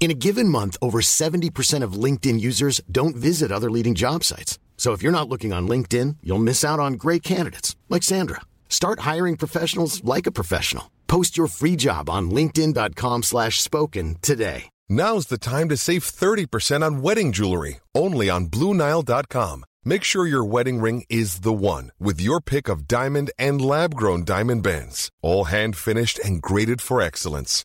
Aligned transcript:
In 0.00 0.12
a 0.12 0.14
given 0.14 0.48
month, 0.48 0.76
over 0.80 1.00
70% 1.00 1.82
of 1.82 2.02
LinkedIn 2.04 2.40
users 2.40 2.80
don't 2.90 3.16
visit 3.16 3.52
other 3.52 3.70
leading 3.70 3.96
job 3.96 4.24
sites. 4.24 4.58
So 4.76 4.92
if 4.92 5.02
you're 5.02 5.18
not 5.18 5.28
looking 5.28 5.52
on 5.52 5.68
LinkedIn, 5.68 6.18
you'll 6.22 6.38
miss 6.38 6.64
out 6.64 6.78
on 6.78 6.94
great 6.94 7.22
candidates 7.22 7.76
like 7.88 8.04
Sandra. 8.04 8.40
Start 8.68 9.00
hiring 9.00 9.36
professionals 9.36 10.02
like 10.04 10.26
a 10.26 10.32
professional. 10.32 10.90
Post 11.08 11.36
your 11.36 11.48
free 11.48 11.74
job 11.74 12.08
on 12.08 12.30
linkedin.com 12.30 13.24
slash 13.24 13.60
spoken 13.60 14.16
today. 14.22 14.70
Now's 14.88 15.26
the 15.26 15.36
time 15.36 15.68
to 15.68 15.76
save 15.76 16.02
30% 16.02 16.82
on 16.82 17.02
wedding 17.02 17.32
jewelry, 17.32 17.80
only 17.94 18.30
on 18.30 18.46
BlueNile.com. 18.46 19.64
Make 19.84 20.04
sure 20.04 20.26
your 20.26 20.44
wedding 20.44 20.80
ring 20.80 21.04
is 21.08 21.40
the 21.40 21.52
one 21.52 21.90
with 21.98 22.20
your 22.20 22.40
pick 22.40 22.68
of 22.68 22.86
diamond 22.86 23.30
and 23.38 23.60
lab 23.60 23.94
grown 23.94 24.24
diamond 24.24 24.62
bands, 24.62 25.10
all 25.22 25.44
hand 25.44 25.76
finished 25.76 26.18
and 26.20 26.40
graded 26.40 26.80
for 26.80 27.02
excellence. 27.02 27.64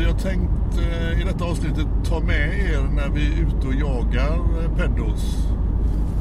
vi 0.00 0.06
har 0.06 0.18
tänkt 0.18 0.78
eh, 0.78 1.20
i 1.20 1.24
detta 1.24 1.44
avsnittet 1.44 1.86
ta 2.04 2.20
med 2.20 2.58
er 2.58 2.82
när 2.94 3.08
vi 3.08 3.26
är 3.26 3.46
ute 3.46 3.66
och 3.66 3.74
jagar 3.74 4.34
eh, 4.34 4.76
peddos. 4.76 5.46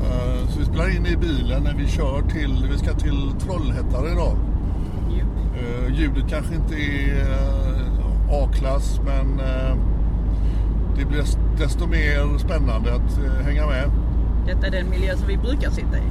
Eh, 0.03 0.49
så 0.49 0.59
vi 0.59 0.65
spelar 0.65 0.95
in 0.95 1.05
i 1.05 1.15
bilen 1.15 1.63
när 1.63 1.73
vi 1.73 1.87
kör 1.87 2.21
till, 2.21 2.67
vi 2.71 2.77
ska 2.77 2.93
till 2.93 3.31
Trollhättan 3.39 4.11
idag. 4.11 4.37
Ljudet 5.89 6.29
kanske 6.29 6.55
inte 6.55 6.75
är 6.75 7.27
A-klass 8.31 9.01
men 9.05 9.37
det 10.97 11.05
blir 11.05 11.23
desto 11.57 11.87
mer 11.87 12.37
spännande 12.37 12.93
att 12.93 13.19
hänga 13.45 13.67
med. 13.67 13.91
Detta 14.45 14.67
är 14.67 14.71
den 14.71 14.89
miljö 14.89 15.17
som 15.17 15.27
vi 15.27 15.37
brukar 15.37 15.71
sitta 15.71 15.97
i. 15.97 16.03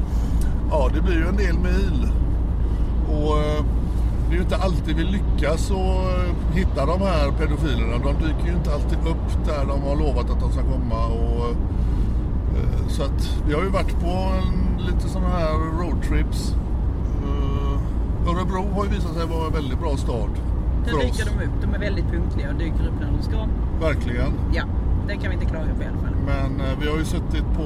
Ja, 0.71 0.91
det 0.95 1.01
blir 1.01 1.15
ju 1.15 1.27
en 1.27 1.37
del 1.37 1.59
mil. 1.59 2.09
Och 3.09 3.65
det 4.29 4.35
är 4.35 4.37
ju 4.37 4.43
inte 4.43 4.57
alltid 4.57 4.97
vi 4.97 5.05
lyckas 5.05 5.71
att 5.71 6.57
hitta 6.57 6.87
de 6.87 7.01
här 7.01 7.31
pedofilerna. 7.39 7.99
De 7.99 8.27
dyker 8.27 8.47
ju 8.47 8.53
inte 8.53 8.75
alltid 8.75 8.99
upp 8.99 9.47
där 9.47 9.65
de 9.67 9.83
har 9.83 9.97
lovat 9.97 10.31
att 10.31 10.41
de 10.41 10.53
ska 10.53 10.63
komma. 10.63 11.07
Och, 11.07 11.49
eh, 12.59 12.89
så 12.89 13.03
att 13.03 13.41
vi 13.47 13.55
har 13.55 13.63
ju 13.63 13.69
varit 13.69 14.01
på 14.01 14.07
en, 14.09 14.85
lite 14.87 15.09
sådana 15.09 15.29
här 15.29 15.53
roadtrips. 15.81 16.55
Eh, 17.25 18.29
Örebro 18.29 18.69
har 18.75 18.85
ju 18.85 18.91
visat 18.91 19.15
sig 19.15 19.27
vara 19.27 19.47
en 19.47 19.53
väldigt 19.53 19.81
bra 19.81 19.97
stad 19.97 20.31
Där 20.85 20.91
för 20.91 20.99
oss. 20.99 21.03
dyker 21.17 21.31
de 21.31 21.45
upp. 21.45 21.53
De 21.63 21.75
är 21.75 21.79
väldigt 21.79 22.05
punktliga 22.07 22.49
och 22.49 22.55
dyker 22.55 22.87
upp 22.89 23.01
när 23.01 23.11
de 23.17 23.23
ska. 23.23 23.47
Verkligen. 23.81 24.33
Ja, 24.53 24.63
det 25.09 25.17
kan 25.17 25.29
vi 25.29 25.35
inte 25.35 25.47
klaga 25.47 25.75
på 25.77 25.83
i 25.83 25.87
alla 25.87 25.99
fall. 25.99 26.17
Men 26.27 26.61
eh, 26.61 26.79
vi 26.81 26.89
har 26.91 26.97
ju 26.99 27.05
suttit 27.05 27.45
på 27.57 27.65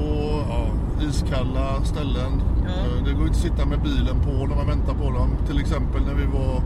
ja, 0.49 0.67
iskalla 1.09 1.83
ställen. 1.83 2.41
Ja. 2.65 2.69
Eh, 2.69 3.03
Det 3.05 3.11
går 3.13 3.21
inte 3.21 3.31
att 3.31 3.35
sitta 3.43 3.65
med 3.65 3.81
bilen 3.81 4.15
på 4.23 4.31
när 4.47 4.55
man 4.55 4.67
väntar 4.67 4.93
på 4.93 5.09
dem. 5.11 5.29
Till 5.47 5.59
exempel 5.59 6.01
när 6.05 6.13
vi 6.13 6.25
var 6.25 6.61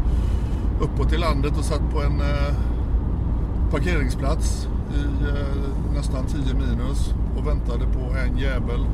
uppåt 0.81 1.13
i 1.13 1.17
landet 1.17 1.57
och 1.57 1.63
satt 1.65 1.91
på 1.93 2.01
en 2.03 2.19
eh, 2.19 2.53
parkeringsplats 3.71 4.67
i 4.95 4.99
eh, 5.27 5.93
nästan 5.95 6.25
10 6.25 6.53
minus 6.53 7.13
och 7.37 7.47
väntade 7.47 7.85
på 7.85 7.99
en 8.17 8.37
jävel. 8.37 8.85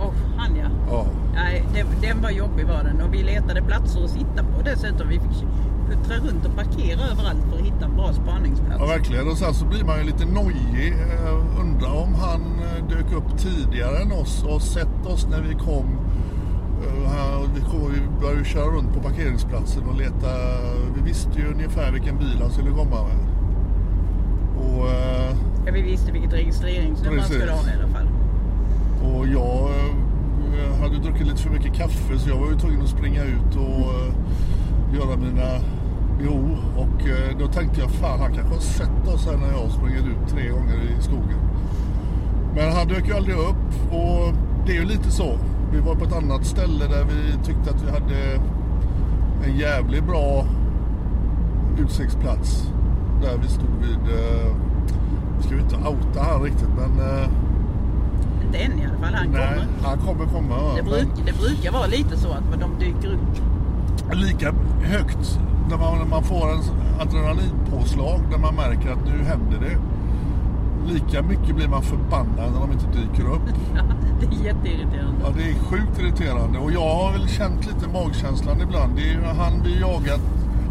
Åh, 0.00 0.12
han 0.36 0.56
ja. 0.56 0.68
Ja, 0.90 1.06
Nej, 1.34 1.64
det, 1.74 2.06
den 2.08 2.22
var 2.22 2.30
jobbig 2.30 2.66
var 2.66 2.84
den. 2.84 3.00
Och 3.00 3.14
vi 3.14 3.22
letade 3.22 3.62
platser 3.62 4.04
att 4.04 4.10
sitta 4.10 4.42
på 4.44 4.62
dessutom. 4.64 5.08
Vi 5.08 5.20
fick 5.20 5.44
puttra 5.88 6.16
runt 6.16 6.44
och 6.46 6.54
parkera 6.56 7.00
överallt 7.12 7.42
för 7.50 7.58
att 7.58 7.64
hitta 7.64 7.84
en 7.84 7.96
bra 7.96 8.12
spaningsplats. 8.12 8.76
ja 8.80 8.86
verkligen. 8.86 9.28
Och 9.28 9.38
sen 9.38 9.54
så 9.54 9.64
blir 9.66 9.84
man 9.84 9.98
ju 9.98 10.04
lite 10.04 10.24
nojig. 10.24 10.92
Eh, 10.92 11.60
undrar 11.60 11.92
om 12.02 12.14
han 12.14 12.40
eh, 12.40 12.88
dök 12.88 13.12
upp 13.12 13.38
tidigare 13.38 13.98
än 13.98 14.12
oss 14.12 14.44
och 14.48 14.62
sett 14.62 15.06
oss 15.06 15.26
när 15.30 15.40
vi 15.40 15.54
kom. 15.54 15.98
Eh, 17.06 17.40
vi, 17.54 17.60
kom 17.60 17.92
vi 17.92 18.20
började 18.20 18.38
ju 18.38 18.44
köra 18.44 18.64
runt 18.66 18.94
på 18.94 19.00
parkeringsplatsen 19.00 19.82
och 19.88 19.96
leta. 19.96 20.28
Vi 20.96 21.02
visste 21.02 21.38
ju 21.40 21.52
ungefär 21.52 21.92
vilken 21.92 22.18
bil 22.18 22.38
han 22.40 22.50
skulle 22.50 22.70
komma 22.70 23.02
med. 23.02 23.18
Och, 24.58 24.86
Ja, 25.66 25.72
vi 25.72 25.82
visste 25.82 26.12
vilket 26.12 26.32
registreringsnummer 26.32 27.18
han 27.18 27.28
skulle 27.28 27.52
ha 27.52 27.58
i 27.58 27.72
alla 27.82 27.88
fall. 27.94 28.08
och 29.04 29.26
jag 29.26 29.68
hade 30.80 30.98
druckit 30.98 31.26
lite 31.26 31.42
för 31.42 31.50
mycket 31.50 31.74
kaffe 31.74 32.18
så 32.18 32.28
jag 32.28 32.36
var 32.36 32.50
ju 32.50 32.58
tvungen 32.58 32.82
att 32.82 32.88
springa 32.88 33.22
ut 33.24 33.56
och 33.56 33.92
göra 34.94 35.16
mina 35.16 35.48
behov. 36.18 36.58
Och 36.76 37.08
eh, 37.08 37.38
då 37.38 37.46
tänkte 37.46 37.80
jag 37.80 37.90
fan 37.90 38.20
han 38.20 38.34
kanske 38.34 38.54
har 38.54 38.60
sett 38.60 39.08
oss 39.14 39.26
här 39.26 39.36
när 39.36 39.48
jag 39.52 39.58
har 39.58 39.68
sprungit 39.68 40.04
ut 40.06 40.28
tre 40.28 40.48
gånger 40.48 40.74
i 40.98 41.02
skogen. 41.02 41.38
Men 42.54 42.72
han 42.72 42.88
dök 42.88 43.06
ju 43.08 43.14
aldrig 43.14 43.36
upp 43.36 43.92
och 43.92 44.34
det 44.66 44.72
är 44.76 44.80
ju 44.80 44.84
lite 44.84 45.10
så. 45.10 45.38
Vi 45.72 45.80
var 45.80 45.94
på 45.94 46.04
ett 46.04 46.12
annat 46.16 46.46
ställe 46.46 46.86
där 46.86 47.04
vi 47.04 47.44
tyckte 47.44 47.70
att 47.70 47.82
vi 47.82 47.90
hade 47.90 48.40
en 49.44 49.56
jävligt 49.56 50.04
bra 50.04 50.44
utsiktsplats. 51.78 52.68
Där 53.22 53.38
vi 53.42 53.48
stod 53.48 53.70
vid, 53.80 54.18
eh, 54.18 54.54
vi 55.36 55.42
ska 55.42 55.54
ju 55.54 55.60
inte 55.60 55.76
outa 55.76 56.22
han 56.32 56.42
riktigt 56.42 56.68
men 56.78 57.00
eh, 57.08 57.28
Inte 58.46 58.58
än 58.58 58.78
i 58.78 58.84
alla 58.86 58.98
fall. 58.98 59.14
Han 59.14 59.30
nej, 59.32 59.58
kommer. 59.58 59.88
han 59.88 59.98
kommer 59.98 60.26
komma. 60.32 60.74
Det, 60.76 60.82
men- 60.82 60.90
bruk, 60.90 61.08
det 61.26 61.32
brukar 61.38 61.72
vara 61.72 61.86
lite 61.86 62.16
så 62.16 62.28
att 62.28 62.60
de 62.60 62.70
dyker 62.78 63.08
upp. 63.08 63.40
Lika 64.12 64.54
högt 64.82 65.38
när 65.70 65.76
man, 65.78 65.98
när 65.98 66.06
man 66.06 66.24
får 66.24 66.52
en 66.52 66.62
adrenalinpåslag 67.00 68.20
där 68.30 68.38
man 68.38 68.54
märker 68.54 68.92
att 68.92 69.04
nu 69.04 69.24
händer 69.24 69.58
det. 69.60 69.78
Lika 70.92 71.22
mycket 71.22 71.56
blir 71.56 71.68
man 71.68 71.82
förbannad 71.82 72.52
när 72.52 72.60
de 72.60 72.72
inte 72.72 72.86
dyker 72.86 73.32
upp. 73.32 73.42
Det 74.20 74.26
är 74.26 74.44
jätteirriterande. 74.44 75.20
Ja, 75.24 75.32
det 75.36 75.50
är 75.50 75.54
sjukt 75.54 75.98
irriterande 75.98 76.58
och 76.58 76.72
jag 76.72 76.94
har 76.94 77.12
väl 77.12 77.28
känt 77.28 77.66
lite 77.66 77.88
magkänslan 77.88 78.60
ibland. 78.60 78.96
Det 78.96 79.02
är 79.02 79.12
ju 79.12 79.22
han 79.22 79.62
vi 79.64 79.80
jagat 79.80 80.20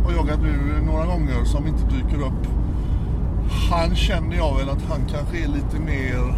och 0.05 0.13
jagat 0.13 0.39
nu 0.41 0.81
några 0.85 1.05
gånger 1.05 1.43
som 1.45 1.67
inte 1.67 1.83
dyker 1.85 2.25
upp. 2.25 2.47
Han 3.71 3.95
känner 3.95 4.37
jag 4.37 4.57
väl 4.57 4.69
att 4.69 4.83
han 4.89 4.99
kanske 5.11 5.37
är 5.37 5.47
lite 5.47 5.79
mer 5.79 6.35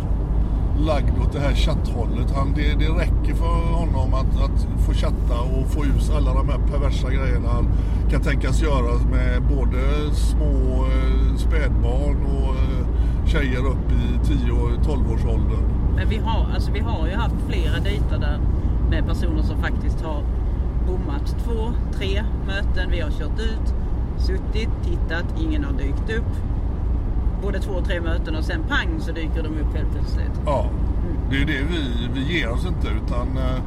lagd 0.78 1.20
åt 1.22 1.34
det 1.34 1.40
här 1.40 1.54
chatthållet. 1.54 2.32
Han, 2.36 2.54
det, 2.56 2.74
det 2.80 2.90
räcker 2.90 3.36
för 3.36 3.74
honom 3.74 4.14
att, 4.14 4.42
att 4.42 4.68
få 4.86 4.94
chatta 4.94 5.42
och 5.42 5.68
få 5.68 5.86
ut 5.86 6.12
alla 6.16 6.34
de 6.34 6.50
här 6.50 6.60
perversa 6.72 7.12
grejerna 7.12 7.50
han 7.50 7.68
kan 8.12 8.22
tänkas 8.22 8.62
göra 8.62 9.00
med 9.12 9.44
både 9.44 9.82
små 10.16 10.86
eh, 10.86 11.36
spädbarn 11.38 12.26
och 12.26 12.56
eh, 12.56 12.86
tjejer 13.28 13.66
upp 13.66 13.92
i 13.92 14.32
10-12-årsåldern. 14.32 15.64
Men 15.96 16.10
vi 16.10 16.18
har, 16.18 16.48
alltså, 16.54 16.72
vi 16.72 16.80
har 16.80 17.08
ju 17.08 17.16
haft 17.16 17.36
flera 17.50 17.80
dejter 17.80 18.18
där 18.20 18.40
med 18.90 19.06
personer 19.06 19.44
som 19.44 19.58
faktiskt 19.62 20.02
har 20.02 20.24
bommat 20.88 21.36
två, 21.46 21.74
tre 21.98 22.24
möten. 22.48 22.92
Vi 22.92 23.00
har 23.00 23.12
kört 23.12 23.40
ut, 23.40 23.74
suttit, 24.18 24.70
tittat, 24.84 25.26
ingen 25.42 25.64
har 25.64 25.74
dykt 25.74 26.18
upp. 26.18 26.55
Både 27.46 27.60
två 27.60 27.72
och 27.72 27.86
tre 27.86 28.02
möten 28.02 28.36
och 28.36 28.44
sen 28.44 28.64
pang 28.70 29.00
så 29.00 29.12
dyker 29.12 29.44
de 29.44 29.48
upp 29.50 29.76
helt 29.76 29.92
plötsligt. 29.92 30.32
Ja, 30.46 30.70
det 31.30 31.36
är 31.42 31.46
det 31.46 31.64
vi, 31.72 32.10
vi 32.14 32.38
ger 32.40 32.50
oss 32.52 32.66
inte 32.66 32.88
utan 32.88 33.38
eh, 33.38 33.62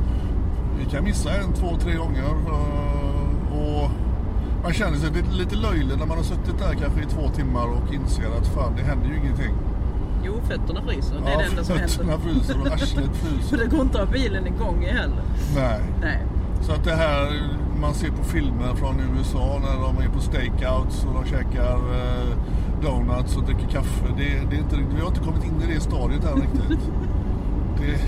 vi 0.79 0.85
kan 0.85 1.05
missa 1.05 1.31
en, 1.31 1.53
två, 1.53 1.77
tre 1.81 1.95
gånger. 1.95 2.23
eh, 2.23 3.59
och 3.59 3.91
man 4.63 4.73
känner 4.73 4.97
sig 4.97 5.11
lite, 5.11 5.31
lite 5.31 5.57
löjlig 5.57 5.99
när 5.99 6.07
man 6.07 6.17
har 6.17 6.25
suttit 6.25 6.59
där 6.59 6.75
kanske 6.75 7.01
i 7.03 7.07
två 7.07 7.29
timmar 7.29 7.67
och 7.67 7.95
inser 7.95 8.27
att 8.41 8.47
fan 8.47 8.73
det 8.77 8.83
händer 8.83 9.09
ju 9.09 9.17
ingenting. 9.17 9.55
Jo, 10.25 10.33
fötterna 10.49 10.83
fryser. 10.83 11.17
Det 11.25 11.31
är 11.31 11.33
Ja, 11.33 11.39
det 11.39 11.45
enda 11.45 11.65
som 11.65 11.79
fötterna 11.79 12.11
händer. 12.13 12.29
fryser 12.29 12.61
och 12.61 12.67
arslet 12.67 13.17
fryser. 13.17 13.49
Så 13.49 13.57
det 13.57 13.67
går 13.67 13.81
inte 13.81 14.03
att 14.03 14.07
ha 14.09 14.13
bilen 14.13 14.47
igång 14.47 14.85
heller. 14.91 15.23
Nej. 15.57 15.81
Nej. 16.01 16.23
Så 16.61 16.73
att 16.73 16.85
det 16.85 16.95
här 16.95 17.43
man 17.81 17.95
ser 17.95 18.11
på 18.11 18.25
filmer 18.25 18.75
från 18.75 19.01
USA 19.01 19.61
när 19.63 19.83
de 19.83 19.99
är 20.05 20.09
på 20.09 20.21
stakeouts 20.21 21.05
och 21.05 21.15
de 21.15 21.25
käkar 21.31 21.75
eh, 21.77 22.29
donuts 22.83 23.37
och 23.37 23.43
dricker 23.45 23.69
kaffe. 23.69 24.05
Det, 24.17 24.25
det 24.51 24.57
är 24.57 24.61
inte, 24.61 24.77
vi 24.95 25.01
har 25.01 25.09
inte 25.09 25.21
kommit 25.21 25.45
in 25.45 25.63
i 25.71 25.75
det 25.75 25.81
stadiet 25.81 26.25
än 26.25 26.35
riktigt. 26.41 26.81
Det, 27.81 27.99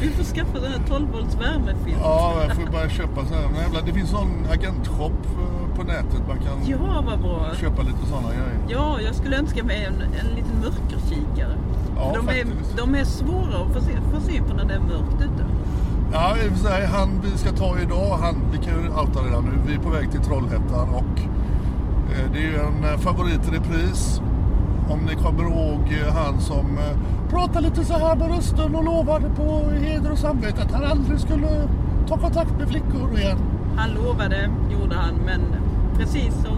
Vi 0.00 0.08
får 0.08 0.24
skaffa 0.24 0.58
den 0.60 0.72
här 0.72 0.80
12 0.88 1.06
volts 1.12 1.34
värmefilm. 1.40 1.96
ja, 2.02 2.34
jag 2.48 2.56
får 2.56 2.72
bara 2.72 2.88
köpa 2.88 3.24
så 3.24 3.34
här. 3.34 3.42
Jävla, 3.62 3.80
det 3.80 3.92
finns 3.92 4.10
sån 4.10 4.30
agentshop 4.52 5.12
eh, 5.12 5.76
på 5.76 5.82
nätet 5.82 6.22
man 6.28 6.38
kan 6.38 6.58
Ja, 6.66 7.02
vad 7.06 7.20
bra. 7.20 7.46
köpa 7.60 7.82
lite 7.82 8.06
sådana 8.08 8.28
grejer. 8.28 8.58
Ja, 8.68 9.00
jag 9.00 9.14
skulle 9.14 9.36
önska 9.38 9.64
mig 9.64 9.84
en, 9.84 9.94
en 10.02 10.34
liten 10.36 10.56
mörkerkikare. 10.60 11.54
Ja, 11.96 12.12
de, 12.16 12.28
är, 12.28 12.44
de 12.76 12.94
är 12.94 13.04
svåra 13.04 13.56
att 13.66 13.72
få 13.74 13.80
se, 13.80 13.92
få 14.14 14.20
se 14.20 14.42
på 14.42 14.54
när 14.54 14.64
det 14.64 14.74
är 14.74 14.80
mörkt 14.80 15.20
ute. 15.20 15.44
Ja, 16.12 16.36
i 16.44 16.48
och 16.48 16.52
för 16.52 16.68
sig, 16.68 16.86
han 16.86 17.08
vi 17.24 17.38
ska 17.38 17.50
ta 17.52 17.78
idag, 17.78 18.18
han, 18.20 18.36
vi 18.52 18.58
kan 18.58 18.82
ju 18.82 18.88
outa 18.88 19.20
redan 19.20 19.44
nu. 19.44 19.50
Vi 19.66 19.74
är 19.74 19.78
på 19.78 19.90
väg 19.90 20.10
till 20.10 20.20
Trollhättan 20.20 20.88
och 20.88 21.20
det 22.32 22.38
är 22.38 22.42
ju 22.42 22.56
en 22.56 22.84
eh, 22.92 22.98
favorit 22.98 23.48
i 23.48 23.56
repris. 23.56 24.20
Om 24.90 24.98
ni 25.00 25.14
kommer 25.14 25.42
ihåg 25.42 25.80
eh, 26.06 26.14
han 26.14 26.40
som 26.40 26.78
eh, 26.78 27.30
pratade 27.30 27.60
lite 27.60 27.84
så 27.84 27.92
här 27.98 28.16
med 28.16 28.28
rösten 28.36 28.74
och 28.74 28.84
lovade 28.84 29.28
på 29.36 29.70
heder 29.70 30.12
och 30.12 30.18
samvete 30.18 30.62
att 30.62 30.72
han 30.72 30.84
aldrig 30.84 31.20
skulle 31.20 31.68
ta 32.08 32.16
kontakt 32.18 32.58
med 32.58 32.68
flickor 32.68 33.18
igen. 33.18 33.38
Han 33.76 33.90
lovade, 33.90 34.50
gjorde 34.72 34.96
han, 34.96 35.14
men 35.26 35.40
precis 35.98 36.34
som... 36.34 36.56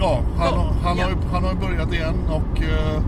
Ja, 0.00 0.20
han, 0.38 0.48
Ja, 0.54 0.72
han, 0.82 0.96
ja. 0.96 1.04
Har, 1.04 1.10
ju, 1.10 1.16
han 1.32 1.44
har 1.44 1.54
börjat 1.54 1.92
igen 1.92 2.14
och 2.28 2.62
eh, 2.62 3.02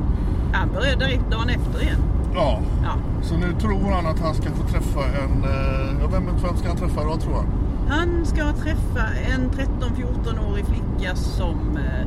Han 0.52 0.68
började 0.74 1.04
direkt 1.04 1.30
dagen 1.30 1.48
efter 1.48 1.82
igen. 1.82 2.00
ja. 2.34 2.58
Ja. 2.82 2.92
Så 3.22 3.36
nu 3.36 3.52
tror 3.60 3.90
han 3.92 4.06
att 4.06 4.18
han 4.20 4.34
ska 4.34 4.50
få 4.50 4.62
träffa 4.62 5.00
en... 5.04 5.44
eh, 5.44 6.00
Ja, 6.02 6.06
vem, 6.12 6.26
vem 6.42 6.56
ska 6.56 6.68
han 6.68 6.76
träffa 6.76 7.04
då 7.04 7.16
tror 7.16 7.34
han? 7.34 7.46
Han 7.88 8.19
ska 8.52 8.62
träffa 8.62 9.06
en 9.34 9.50
13-14-årig 9.50 10.64
flicka 10.66 11.16
som... 11.16 11.76
eh, 11.76 12.06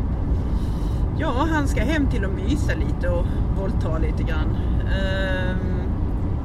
Ja, 1.19 1.47
han 1.51 1.67
ska 1.67 1.83
hem 1.83 2.07
till 2.07 2.25
och 2.25 2.31
mysa 2.33 2.71
lite 2.75 3.09
och 3.09 3.25
våldta 3.57 3.97
lite 3.97 4.23
grann. 4.23 4.57
Ehm, 4.81 5.81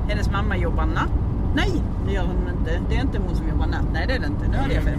hennes 0.08 0.30
mamma 0.30 0.56
jobbar 0.56 0.86
natt. 0.86 1.10
Nej, 1.54 1.82
det 2.06 2.12
gör 2.12 2.22
hon 2.26 2.58
inte. 2.58 2.80
Det 2.88 2.96
är 2.96 3.00
inte 3.00 3.18
hon 3.18 3.36
som 3.36 3.48
jobbar 3.48 3.66
natt. 3.66 3.84
Nej, 3.92 4.06
det 4.06 4.14
är 4.14 4.18
det 4.20 4.26
inte. 4.26 4.48
Nu 4.48 4.56
hade 4.56 4.74
jag 4.74 4.82
fel. 4.82 4.98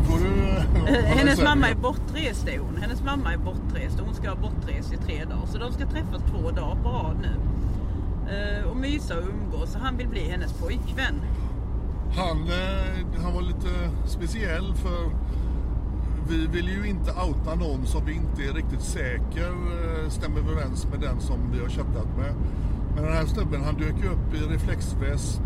Eh, 0.88 0.94
Hennes 1.18 1.44
mamma 1.44 1.69
är 1.69 1.75
bortrest 1.75 2.48
är 2.48 2.60
hon. 2.60 2.78
Hennes 2.81 3.04
mamma 3.04 3.34
är 3.34 3.38
bortrest 3.38 4.00
och 4.00 4.06
hon 4.06 4.16
ska 4.16 4.30
ha 4.30 4.36
bortrest 4.36 4.94
i 4.94 4.98
tre 4.98 5.24
dagar. 5.25 5.45
Så 5.45 5.57
de 5.57 5.72
ska 5.74 5.86
träffas 5.86 6.22
två 6.31 6.52
dagar 6.52 6.75
på 6.84 6.90
rad 6.90 7.18
nu. 7.22 7.36
Eh, 8.34 8.69
och 8.69 8.78
mysa 8.78 9.13
och 9.18 9.24
umgås. 9.30 9.72
Så 9.72 9.80
han 9.80 9.98
vill 9.98 10.07
bli 10.07 10.30
hennes 10.30 10.54
pojkvän. 10.54 11.16
Han, 12.15 12.38
eh, 12.47 13.21
han 13.23 13.33
var 13.33 13.41
lite 13.41 13.69
speciell 14.06 14.73
för 14.75 15.09
vi 16.29 16.47
vill 16.47 16.67
ju 16.67 16.89
inte 16.89 17.11
outa 17.11 17.56
någon 17.56 17.85
som 17.85 18.06
vi 18.06 18.13
inte 18.13 18.44
är 18.44 18.53
riktigt 18.53 18.81
säker 18.81 19.50
eh, 19.50 20.09
stämmer 20.09 20.39
överens 20.39 20.88
med 20.91 21.00
den 21.00 21.19
som 21.19 21.51
vi 21.51 21.59
har 21.59 21.69
chattat 21.69 22.17
med. 22.17 22.33
Men 22.95 23.03
den 23.03 23.13
här 23.13 23.25
snubben 23.25 23.63
han 23.63 23.75
dök 23.75 23.95
ju 24.03 24.07
upp 24.09 24.33
i 24.33 24.53
reflexväst 24.53 25.41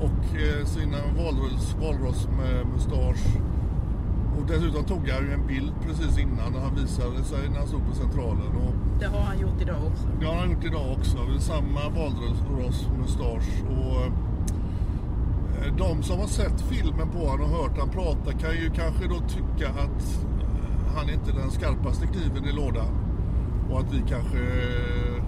och 0.00 0.36
eh, 0.40 0.64
sina 0.66 0.96
valros, 1.16 1.76
valrossmustasch. 1.80 3.24
Och 4.38 4.46
dessutom 4.46 4.84
tog 4.84 5.08
han 5.08 5.22
ju 5.24 5.32
en 5.32 5.46
bild 5.46 5.72
precis 5.86 6.18
innan 6.18 6.52
när 6.52 6.60
han 6.60 6.74
visade 6.74 7.24
sig 7.24 7.48
när 7.48 7.58
han 7.58 7.66
stod 7.66 7.86
på 7.86 7.94
centralen. 7.94 8.56
Och 8.66 8.74
Det 9.00 9.06
har 9.06 9.20
han 9.20 9.38
gjort 9.40 9.60
idag 9.62 9.76
också. 9.86 10.08
det 10.20 10.26
har 10.26 10.34
han 10.34 10.50
gjort 10.50 10.64
idag 10.64 10.92
också. 10.98 11.18
Samma 11.38 11.88
valrossmustasch. 11.88 13.62
Och 13.70 14.12
de 15.78 16.02
som 16.02 16.18
har 16.20 16.26
sett 16.26 16.60
filmen 16.60 17.08
på 17.08 17.18
honom 17.18 17.52
och 17.52 17.58
hört 17.58 17.78
han 17.78 17.88
prata 17.88 18.32
kan 18.32 18.50
ju 18.50 18.70
kanske 18.70 19.06
då 19.08 19.20
tycka 19.28 19.68
att 19.70 20.26
eh, 20.40 20.96
han 20.96 21.08
är 21.08 21.12
inte 21.12 21.32
den 21.32 21.50
skarpaste 21.50 22.06
kniven 22.06 22.44
i 22.44 22.52
lådan. 22.52 22.86
Och 23.70 23.80
att 23.80 23.92
vi 23.94 23.98
kanske 24.08 24.38
eh, 24.38 25.22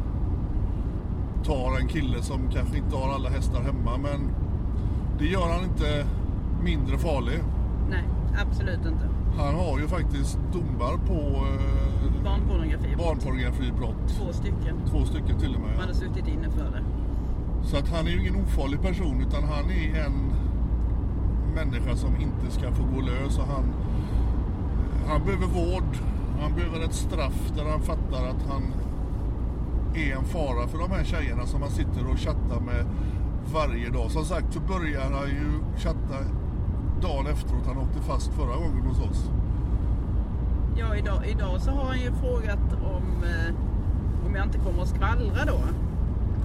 tar 1.45 1.81
en 1.81 1.89
kille 1.89 2.23
som 2.23 2.51
kanske 2.51 2.79
inte 2.79 2.97
har 2.97 3.15
alla 3.15 3.29
hästar 3.29 3.61
hemma. 3.63 3.97
Men 3.99 4.31
det 5.19 5.27
gör 5.27 5.53
han 5.53 5.65
inte 5.65 6.07
mindre 6.63 6.99
farlig. 6.99 7.39
Nej, 7.91 8.05
absolut 8.43 8.87
inte. 8.87 9.09
Han 9.39 9.55
har 9.55 9.79
ju 9.79 9.89
faktiskt 9.89 10.39
domar 10.53 10.97
på 11.07 11.47
eh, 11.47 12.25
Barnpornografi. 12.25 12.97
barnpornografibrott. 12.99 14.09
Två 14.09 14.33
stycken. 14.33 14.77
Två 14.91 15.05
stycken 15.05 15.39
till 15.39 15.55
och 15.55 15.61
med. 15.61 15.71
Han 15.79 15.87
har 15.87 15.95
suttit 15.95 16.29
inne 16.29 16.51
för 16.51 16.65
det. 16.65 16.83
Så 17.67 17.77
att 17.77 17.89
han 17.89 18.07
är 18.07 18.11
ju 18.11 18.21
ingen 18.21 18.37
ofarlig 18.37 18.83
person 18.83 19.21
utan 19.29 19.45
han 19.45 19.71
är 19.71 20.05
en 20.05 20.33
människa 21.55 21.97
som 21.97 22.17
inte 22.17 22.51
ska 22.51 22.73
få 22.73 22.83
gå 22.83 23.01
lös. 23.01 23.39
Och 23.39 23.47
han, 23.47 23.75
han 25.09 25.25
behöver 25.25 25.47
vård. 25.47 25.97
Han 26.41 26.55
behöver 26.55 26.85
ett 26.85 26.95
straff 26.95 27.53
där 27.57 27.65
han 27.65 27.81
fattar 27.81 28.29
att 28.29 28.43
han 28.49 28.63
är 29.95 30.17
en 30.17 30.25
fara 30.25 30.69
för 30.69 30.79
de 30.79 30.91
här 30.91 31.05
tjejerna 31.05 31.47
som 31.47 31.63
han 31.63 31.71
sitter 31.71 32.11
och 32.11 32.19
chattar 32.19 32.61
med 32.61 32.87
varje 33.53 33.91
dag. 33.91 34.11
Som 34.11 34.25
sagt 34.25 34.53
så 34.53 34.61
börjar 34.61 35.11
han 35.11 35.29
ju 35.29 35.79
chatta 35.79 36.19
dagen 37.03 37.27
efteråt 37.27 37.67
han 37.67 37.79
åkte 37.79 38.01
fast 38.01 38.33
förra 38.33 38.57
gången 38.57 38.87
hos 38.87 39.01
oss. 39.01 39.31
Ja, 40.77 40.97
idag, 40.97 41.27
idag 41.27 41.61
så 41.61 41.71
har 41.71 41.85
han 41.85 42.01
ju 42.01 42.13
frågat 42.13 42.73
om, 42.73 43.25
eh, 43.25 43.55
om 44.27 44.35
jag 44.35 44.45
inte 44.45 44.59
kommer 44.59 44.83
att 44.83 44.89
skvallra 44.89 45.45
då. 45.47 45.86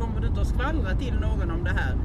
Kommer 0.02 0.22
du 0.22 0.28
inte 0.28 0.42
att 0.42 0.48
skvallra 0.48 0.96
till 0.96 1.14
någon 1.14 1.52
om 1.52 1.64
det 1.64 1.70
här? 1.70 1.96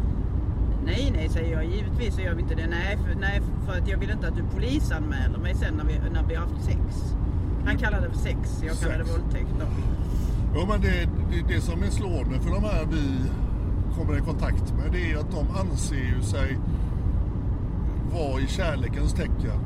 Nej, 0.85 1.13
nej, 1.17 1.29
säger 1.29 1.53
jag. 1.53 1.65
Givetvis 1.65 2.15
så 2.15 2.21
gör 2.21 2.35
vi 2.35 2.43
inte 2.43 2.55
det. 2.55 2.67
Nej, 2.67 2.97
för, 2.97 3.21
nej, 3.21 3.43
för 3.67 3.79
att 3.79 3.89
jag 3.89 3.99
vill 3.99 4.11
inte 4.11 4.29
att 4.29 4.37
du 4.37 4.43
polisanmäler 4.43 5.39
mig 5.39 5.55
sen 5.55 5.75
när 5.75 5.85
vi, 5.85 6.01
när 6.13 6.23
vi 6.23 6.35
har 6.35 6.47
haft 6.47 6.65
sex. 6.65 6.79
Han 7.65 7.79
kallar 7.79 8.01
det 8.01 8.11
för 8.11 8.19
sex, 8.19 8.63
jag 8.67 8.79
kallar 8.79 8.99
det 8.99 9.05
våldtäkt 9.05 9.51
då. 10.55 10.67
Men 10.67 10.81
det, 10.81 11.09
det, 11.31 11.55
det 11.55 11.61
som 11.61 11.83
är 11.83 11.91
slående 11.91 12.41
för 12.41 12.51
de 12.51 12.65
här 12.65 12.87
vi 12.91 13.31
kommer 13.97 14.19
i 14.19 14.21
kontakt 14.21 14.75
med 14.75 14.93
det 14.93 15.13
är 15.13 15.19
att 15.19 15.31
de 15.31 15.47
anser 15.57 16.17
ju 16.17 16.23
sig 16.23 16.59
vara 18.13 18.41
i 18.41 18.47
kärlekens 18.47 19.13
tecken. 19.13 19.61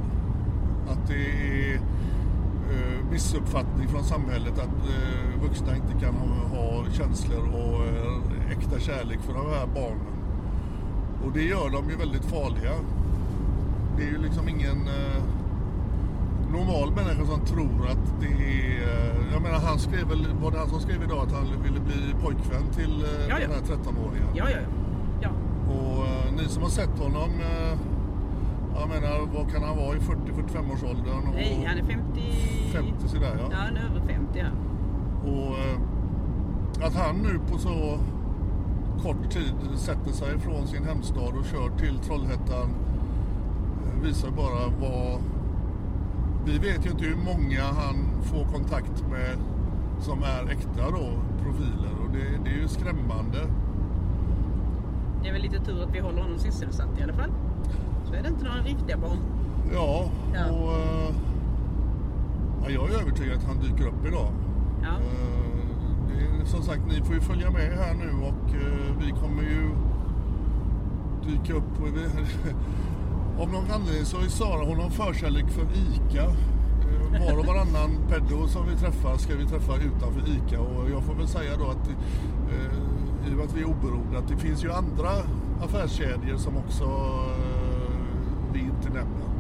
Att 0.88 1.08
det 1.08 1.24
är 1.24 1.74
eh, 1.74 3.10
missuppfattning 3.10 3.88
från 3.88 4.04
samhället 4.04 4.58
att 4.58 4.88
eh, 4.88 5.29
vuxna 5.42 5.76
inte 5.76 6.04
kan 6.04 6.14
ha, 6.14 6.58
ha 6.58 6.84
känslor 6.92 7.48
och 7.54 7.86
eh, 7.86 8.50
äkta 8.58 8.78
kärlek 8.78 9.20
för 9.20 9.32
de 9.32 9.46
här 9.50 9.66
barnen. 9.74 10.06
Och 11.26 11.32
det 11.32 11.42
gör 11.42 11.70
dem 11.70 11.90
ju 11.90 11.96
väldigt 11.96 12.24
farliga. 12.24 12.72
Det 13.96 14.02
är 14.02 14.06
ju 14.08 14.18
liksom 14.18 14.48
ingen 14.48 14.78
eh, 14.88 15.22
normal 16.52 16.90
människa 16.90 17.24
som 17.26 17.40
tror 17.46 17.86
att 17.90 18.20
det 18.20 18.26
är... 18.26 18.82
eh, 18.82 19.32
Jag 19.32 19.42
menar 19.42 19.58
han 19.58 19.78
skrev 19.78 20.08
väl, 20.08 20.26
var 20.42 20.50
det 20.50 20.58
han 20.58 20.68
som 20.68 20.80
skrev 20.80 21.02
idag 21.02 21.18
att 21.26 21.32
han 21.32 21.44
ville 21.62 21.80
bli 21.80 22.14
pojkvän 22.24 22.66
till 22.74 23.04
eh, 23.04 23.28
Ja, 23.28 23.36
ja. 23.40 23.48
den 23.48 23.50
här 23.50 23.60
13-åringen? 23.76 24.28
Ja, 24.34 24.44
ja, 24.50 24.58
ja. 25.20 25.28
Och 25.74 26.04
eh, 26.06 26.32
ni 26.36 26.44
som 26.48 26.62
har 26.62 26.70
sett 26.70 26.98
honom, 26.98 27.30
eh, 27.40 27.78
jag 28.80 28.88
menar 28.88 29.26
vad 29.34 29.52
kan 29.52 29.62
han 29.62 29.76
vara 29.76 29.96
i 29.96 29.98
40-45 29.98 30.72
års 30.72 30.82
åldern? 30.82 31.28
Och 31.28 31.34
Nej, 31.34 31.64
han 31.68 31.78
är 31.78 31.84
50... 31.84 32.20
50 32.72 33.08
sådär 33.08 33.36
ja. 33.38 33.48
Ja, 33.50 33.56
han 33.56 33.76
är 33.76 33.80
över 33.90 34.00
50 34.14 34.38
ja. 34.38 34.46
Och 35.24 35.58
eh, 35.58 36.86
att 36.86 36.94
han 36.94 37.16
nu 37.16 37.38
på 37.52 37.58
så 37.58 37.98
kort 39.02 39.30
tid 39.30 39.54
sätter 39.76 40.12
sig 40.12 40.38
från 40.38 40.66
sin 40.66 40.84
hemstad 40.84 41.34
och 41.38 41.44
kör 41.44 41.78
till 41.78 41.98
Trollhättan 41.98 42.68
eh, 43.86 44.02
visar 44.02 44.30
bara 44.30 44.68
vad... 44.80 45.20
Vi 46.44 46.58
vet 46.58 46.86
ju 46.86 46.90
inte 46.90 47.04
hur 47.04 47.16
många 47.16 47.62
han 47.64 48.22
får 48.22 48.44
kontakt 48.44 49.04
med 49.10 49.36
som 50.00 50.22
är 50.22 50.50
äkta 50.52 50.90
då, 50.90 51.08
profiler. 51.42 51.92
Och 52.04 52.10
det, 52.12 52.44
det 52.44 52.50
är 52.50 52.62
ju 52.62 52.68
skrämmande. 52.68 53.38
Det 55.22 55.28
är 55.28 55.32
väl 55.32 55.42
lite 55.42 55.58
tur 55.60 55.82
att 55.82 55.94
vi 55.94 56.00
håller 56.00 56.22
honom 56.22 56.38
sysselsatt 56.38 56.88
i 56.98 57.02
alla 57.02 57.12
fall. 57.12 57.30
Så 58.04 58.14
är 58.14 58.22
det 58.22 58.28
inte 58.28 58.44
några 58.44 58.60
riktiga 58.62 58.96
barn. 58.96 59.18
Ja, 59.74 60.04
Ja. 60.34 60.44
och 60.50 60.72
eh, 60.72 61.14
ja, 62.62 62.70
jag 62.70 62.90
är 62.90 63.00
övertygad 63.00 63.36
att 63.38 63.44
han 63.44 63.58
dyker 63.58 63.86
upp 63.86 64.06
idag. 64.06 64.28
Ja. 64.82 64.88
Eh, 64.88 65.68
det 66.08 66.42
är, 66.42 66.44
som 66.44 66.62
sagt, 66.62 66.80
ni 66.88 67.04
får 67.04 67.14
ju 67.14 67.20
följa 67.20 67.50
med 67.50 67.78
här 67.78 67.94
nu 67.94 68.10
och 68.10 68.54
eh, 68.54 68.96
vi 69.00 69.10
kommer 69.10 69.42
ju 69.42 69.70
dyka 71.26 71.54
upp. 71.54 71.76
På, 71.78 71.84
av 73.42 73.52
någon 73.52 73.70
anledning 73.70 74.04
så 74.04 74.16
är 74.16 74.28
Sara, 74.28 74.64
hon 74.64 74.80
har 74.80 74.90
förkärlek 74.90 75.50
för 75.50 75.62
ICA. 75.62 76.24
Eh, 76.24 77.26
var 77.26 77.38
och 77.38 77.46
varannan 77.46 77.90
peddo 78.08 78.48
som 78.48 78.66
vi 78.68 78.76
träffar 78.76 79.16
ska 79.16 79.36
vi 79.36 79.46
träffa 79.46 79.76
utanför 79.76 80.22
ICA 80.28 80.60
och 80.60 80.90
jag 80.90 81.02
får 81.02 81.14
väl 81.14 81.28
säga 81.28 81.56
då 81.56 81.66
att 81.70 81.90
i 83.28 83.32
och 83.32 83.36
med 83.36 83.44
att 83.44 83.56
vi 83.56 83.60
är 83.60 83.66
oberoende 83.66 84.18
att 84.18 84.28
det 84.28 84.36
finns 84.36 84.64
ju 84.64 84.72
andra 84.72 85.10
affärskedjor 85.62 86.36
som 86.36 86.56
också 86.56 86.84
vi 88.52 88.60
inte 88.60 88.88
nämner. 88.88 89.39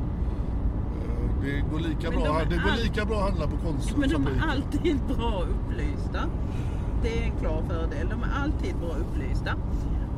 Det 1.42 1.60
går 1.72 1.78
lika, 1.80 2.10
Men 2.10 2.20
bra, 2.20 2.38
de 2.38 2.48
det 2.54 2.62
går 2.62 2.70
all- 2.70 2.78
lika 2.82 3.04
bra 3.04 3.16
att 3.18 3.24
handla 3.28 3.46
på 3.46 3.56
Konsum 3.56 4.00
Men 4.00 4.10
de 4.10 4.26
är 4.26 4.48
alltid 4.50 5.00
bra 5.16 5.44
upplysta. 5.54 6.20
det 7.02 7.18
är 7.18 7.24
en 7.24 7.36
klar 7.40 7.62
fördel. 7.68 8.08
De 8.10 8.22
är 8.22 8.32
alltid 8.42 8.76
bra 8.76 8.88
upplysta. 9.02 9.50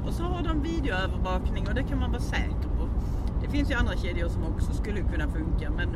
Och 0.06 0.12
så 0.12 0.22
har 0.22 0.42
de 0.42 0.62
videoövervakning 0.62 1.68
och 1.68 1.74
det 1.74 1.82
kan 1.82 1.98
man 2.00 2.10
vara 2.10 2.20
säker 2.22 2.68
på. 2.78 2.88
Det 3.42 3.48
finns 3.48 3.70
ju 3.70 3.74
andra 3.74 3.96
kedjor 3.96 4.28
som 4.28 4.42
också 4.44 4.72
skulle 4.72 5.00
kunna 5.00 5.28
funka 5.28 5.70
men, 5.76 5.88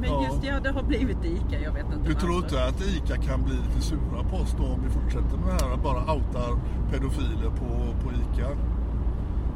men 0.00 0.10
Ja. 0.10 0.24
just 0.26 0.44
ja, 0.44 0.60
det 0.60 0.70
har 0.70 0.82
blivit 0.82 1.24
ICA. 1.24 1.60
Jag 1.62 1.72
vet 1.72 1.84
inte 1.84 1.96
Du 1.96 2.02
varför. 2.14 2.20
tror 2.26 2.36
inte 2.36 2.64
att 2.64 2.80
ICA 2.80 3.16
kan 3.16 3.42
bli 3.42 3.54
lite 3.54 3.80
sura 3.80 4.22
på 4.30 4.36
oss 4.36 4.54
då 4.58 4.64
om 4.66 4.80
vi 4.84 4.90
fortsätter 4.90 5.36
med 5.46 5.58
det 5.58 5.64
här 5.68 5.76
bara 5.76 6.14
outar 6.14 6.58
pedofiler 6.90 7.50
på, 7.50 7.68
på 8.04 8.10
ICA? 8.12 8.48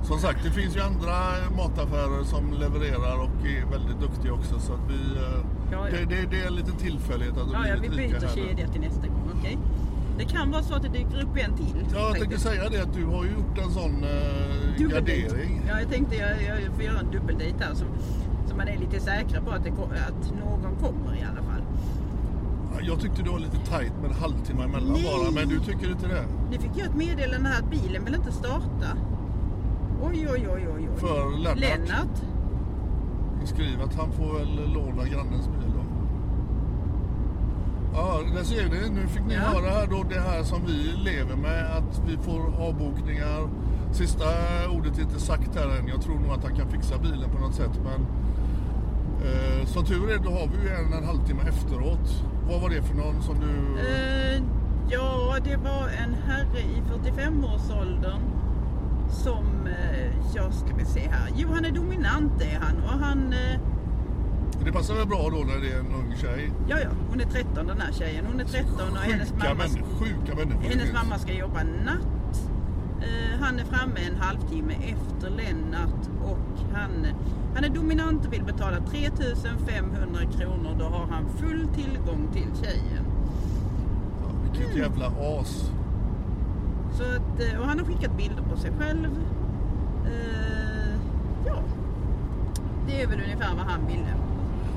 Som 0.03 0.19
sagt, 0.19 0.39
det 0.45 0.51
finns 0.51 0.77
ju 0.77 0.81
andra 0.81 1.15
mataffärer 1.57 2.25
som 2.25 2.53
levererar 2.53 3.17
och 3.19 3.47
är 3.47 3.71
väldigt 3.71 4.01
duktiga 4.01 4.33
också 4.33 4.59
så 4.61 4.73
att 4.73 4.81
vi... 4.91 5.17
eh, 5.17 5.23
Ja, 5.73 5.89
ja. 5.89 5.97
Det, 5.99 6.05
det, 6.17 6.27
det 6.31 6.41
är 6.43 6.47
en 6.47 6.55
liten 6.55 6.77
tillfällighet 6.77 7.37
att 7.39 7.49
det 7.49 7.53
Ja, 7.55 7.69
ja, 7.69 7.75
vi 7.83 7.89
blivit 7.89 8.11
ICA 8.11 8.21
byter 8.21 8.37
nu. 8.37 8.43
kedja 8.49 8.69
till 8.69 8.81
nästa 8.81 9.07
gång. 9.07 9.31
Okej? 9.39 9.59
Det 10.19 10.25
kan 10.25 10.51
vara 10.51 10.63
så 10.63 10.75
att 10.75 10.83
det 10.83 10.89
dyker 10.89 11.23
upp 11.23 11.37
en 11.37 11.57
till. 11.57 11.87
Ja, 11.95 11.99
jag 12.09 12.15
tänkte 12.19 12.39
säga 12.41 12.69
det 12.69 12.83
att 12.83 12.95
du 12.95 13.05
har 13.05 13.25
ju 13.25 13.31
gjort 13.31 13.59
en 13.65 13.71
sån 13.71 13.93
Dubbeldejt. 14.79 15.29
gardering. 15.29 15.63
Ja, 15.69 15.81
jag 15.81 15.91
tänkte 15.91 16.17
jag, 16.17 16.31
jag 16.43 16.75
får 16.75 16.83
göra 16.85 16.99
en 17.01 17.11
dubbeldejt 17.11 17.65
här 17.65 17.75
så, 17.75 17.85
så 18.49 18.57
man 18.57 18.69
är 18.69 18.77
lite 18.79 19.01
säkra 19.01 19.41
på 19.41 19.51
att, 19.51 19.65
det, 19.65 19.71
att 19.71 20.33
någon 20.41 20.77
kommer 20.77 21.15
i 21.17 21.23
alla 21.33 21.43
fall. 21.43 21.63
Jag 22.83 23.01
tyckte 23.01 23.23
det 23.23 23.31
var 23.31 23.39
lite 23.39 23.57
tajt 23.71 23.93
med 24.03 24.11
en 24.11 24.17
halvtimme 24.17 24.65
emellan 24.65 24.93
Nej. 24.93 25.05
bara, 25.05 25.31
men 25.31 25.49
du 25.49 25.59
tycker 25.61 25.91
inte 25.91 26.07
det? 26.09 26.25
Nu 26.51 26.59
fick 26.59 26.71
jag 26.75 26.87
ett 26.87 26.97
meddelande 26.97 27.49
här 27.49 27.59
att 27.63 27.71
bilen 27.71 28.05
vill 28.05 28.15
inte 28.15 28.33
starta. 28.33 28.89
Oj, 30.03 30.29
oj, 30.31 30.49
oj, 30.55 30.69
oj. 30.77 30.89
oj. 30.93 30.97
För 30.97 31.39
Lennart. 31.39 31.59
Lennart. 31.59 32.23
Skriv 33.45 33.83
att 33.83 33.95
han 33.95 34.13
får 34.13 34.39
väl 34.39 34.73
låna 34.73 35.05
grannens 35.09 35.47
bil 35.49 35.73
då. 35.75 35.83
Ja, 37.95 38.21
där 38.35 38.43
ser 38.45 38.69
ni. 38.69 38.91
Nu 39.01 39.07
fick 39.07 39.25
ni 39.27 39.35
Ja. 39.35 39.41
höra 39.41 39.71
här 39.71 39.87
då 39.87 40.03
det 40.09 40.21
här 40.21 40.43
som 40.43 40.61
vi 40.67 40.73
lever 41.11 41.37
med. 41.37 41.77
Att 41.77 42.03
vi 42.07 42.17
får 42.17 42.41
avbokningar. 42.69 43.49
Sista 43.93 44.25
ordet 44.71 44.99
är 44.99 45.03
inte 45.03 45.21
sagt 45.21 45.55
här 45.57 45.79
än. 45.79 45.89
Jag 45.89 46.03
tror 46.03 46.15
nog 46.15 46.31
att 46.31 46.45
han 46.45 46.57
kan 46.57 46.69
fixa 46.69 46.99
bilen 46.99 47.31
på 47.31 47.39
något 47.39 47.55
sätt. 47.55 47.81
Men 47.85 48.07
eh, 49.27 49.67
som 49.67 49.85
tur 49.85 50.11
är 50.11 50.19
då 50.19 50.31
har 50.31 50.47
vi 50.47 50.69
ju 50.69 50.75
en, 50.75 50.93
en 50.93 51.05
halvtimme 51.05 51.43
efteråt. 51.49 52.25
Vad 52.49 52.61
var 52.61 52.69
det 52.71 52.83
för 52.83 52.95
någon 52.95 53.23
som 53.23 53.35
du... 53.41 53.81
Eh, 53.81 54.43
ja, 54.91 55.37
det 55.45 55.57
var 55.57 55.89
en 55.89 56.15
herre 56.27 56.61
i 56.61 56.83
45-årsåldern 56.93 58.21
som, 59.25 59.67
eh, 59.67 60.13
ja 60.35 60.51
ska 60.53 60.75
vi 60.79 60.85
se 60.85 61.01
här. 61.01 61.29
Jo, 61.37 61.49
han 61.55 61.65
är 61.65 61.71
dominant 61.71 62.43
är 62.43 62.59
han 62.61 62.77
och 62.83 62.99
han, 63.07 63.33
eh, 63.33 63.61
Det 64.65 64.73
passar 64.73 64.95
väl 64.95 65.07
bra 65.07 65.29
då 65.31 65.37
när 65.37 65.61
det 65.61 65.73
är 65.73 65.79
en 65.79 65.95
ung 65.95 66.17
tjej. 66.17 66.51
ja 66.69 66.77
ja, 66.81 66.89
hon 67.11 67.21
är 67.21 67.25
13 67.25 67.67
den 67.67 67.81
här 67.81 67.93
tjejen. 67.93 68.25
Hon 68.27 68.41
är 68.41 68.45
13 68.45 68.91
och 68.91 68.97
hennes 68.99 69.33
mamma, 69.33 69.55
män, 69.55 69.85
sjuka 69.99 70.35
människor. 70.37 70.63
hennes 70.63 70.93
mamma 70.93 71.19
ska 71.19 71.33
jobba 71.33 71.63
natt. 71.63 72.51
Eh, 73.01 73.41
han 73.41 73.59
är 73.59 73.65
framme 73.65 74.01
en 74.11 74.17
halvtimme 74.17 74.75
efter 74.75 75.31
Lennart 75.31 76.03
och 76.25 76.75
han, 76.75 77.07
han 77.55 77.65
är 77.65 77.69
dominant 77.69 78.27
och 78.27 78.33
vill 78.33 78.45
betala 78.45 78.77
3500 78.91 80.21
kronor. 80.39 80.77
Då 80.79 80.85
har 80.85 81.07
han 81.07 81.25
full 81.39 81.69
tillgång 81.75 82.29
till 82.33 82.49
tjejen. 82.65 83.05
Ja, 84.23 84.29
vilket 84.53 84.77
jävla 84.77 85.07
as. 85.07 85.71
Så 86.97 87.03
att, 87.03 87.41
eh, 87.41 87.61
och 87.61 87.67
han 87.67 87.79
har 87.79 87.87
skickat 87.87 88.17
bilder 88.17 88.43
på 88.51 88.57
sig 88.57 88.71
själv. 88.79 89.11
Eh, 90.07 90.95
ja, 91.47 91.63
det 92.87 93.03
är 93.03 93.07
väl 93.07 93.21
ungefär 93.25 93.57
vad 93.57 93.67
han 93.67 93.87
ville. 93.87 94.15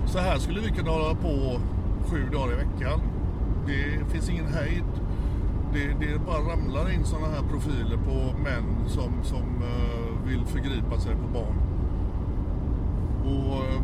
Så 0.05 0.19
här 0.19 0.37
skulle 0.37 0.59
vi 0.59 0.69
kunna 0.69 0.91
hålla 0.91 1.15
på 1.15 1.59
sju 2.05 2.29
dagar 2.31 2.53
i 2.53 2.55
veckan. 2.55 3.01
Det 3.67 4.11
finns 4.11 4.29
ingen 4.29 4.53
hejd. 4.53 4.83
Det, 5.73 5.87
det 5.99 6.19
bara 6.25 6.39
ramlar 6.39 6.93
in 6.93 7.05
sådana 7.05 7.27
här 7.27 7.43
profiler 7.49 7.97
på 7.97 8.37
män 8.39 8.87
som, 8.87 9.23
som 9.23 9.61
eh, 9.61 10.27
vill 10.27 10.45
förgripa 10.45 10.99
sig 10.99 11.15
på 11.15 11.27
barn. 11.33 11.55
Och 13.25 13.55
eh, 13.55 13.81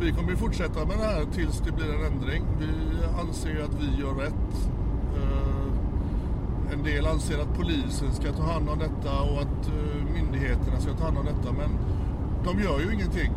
vi 0.00 0.12
kommer 0.12 0.30
ju 0.30 0.36
fortsätta 0.36 0.86
med 0.86 0.98
det 0.98 1.04
här 1.04 1.24
tills 1.32 1.60
det 1.60 1.72
blir 1.72 1.94
en 1.94 2.12
ändring. 2.12 2.44
Vi 2.58 2.66
anser 3.20 3.64
att 3.64 3.82
vi 3.82 4.00
gör 4.00 4.14
rätt. 4.14 4.70
En 6.78 6.84
del 6.84 7.06
anser 7.06 7.38
att 7.38 7.54
polisen 7.54 8.12
ska 8.12 8.32
ta 8.32 8.42
hand 8.42 8.68
om 8.68 8.78
detta 8.78 9.20
och 9.20 9.40
att 9.40 9.66
eh, 9.66 10.14
myndigheterna 10.14 10.80
ska 10.80 10.92
ta 10.92 11.04
hand 11.04 11.18
om 11.18 11.24
detta. 11.24 11.52
Men 11.52 11.78
de 12.44 12.62
gör 12.62 12.80
ju 12.80 12.94
ingenting. 12.94 13.32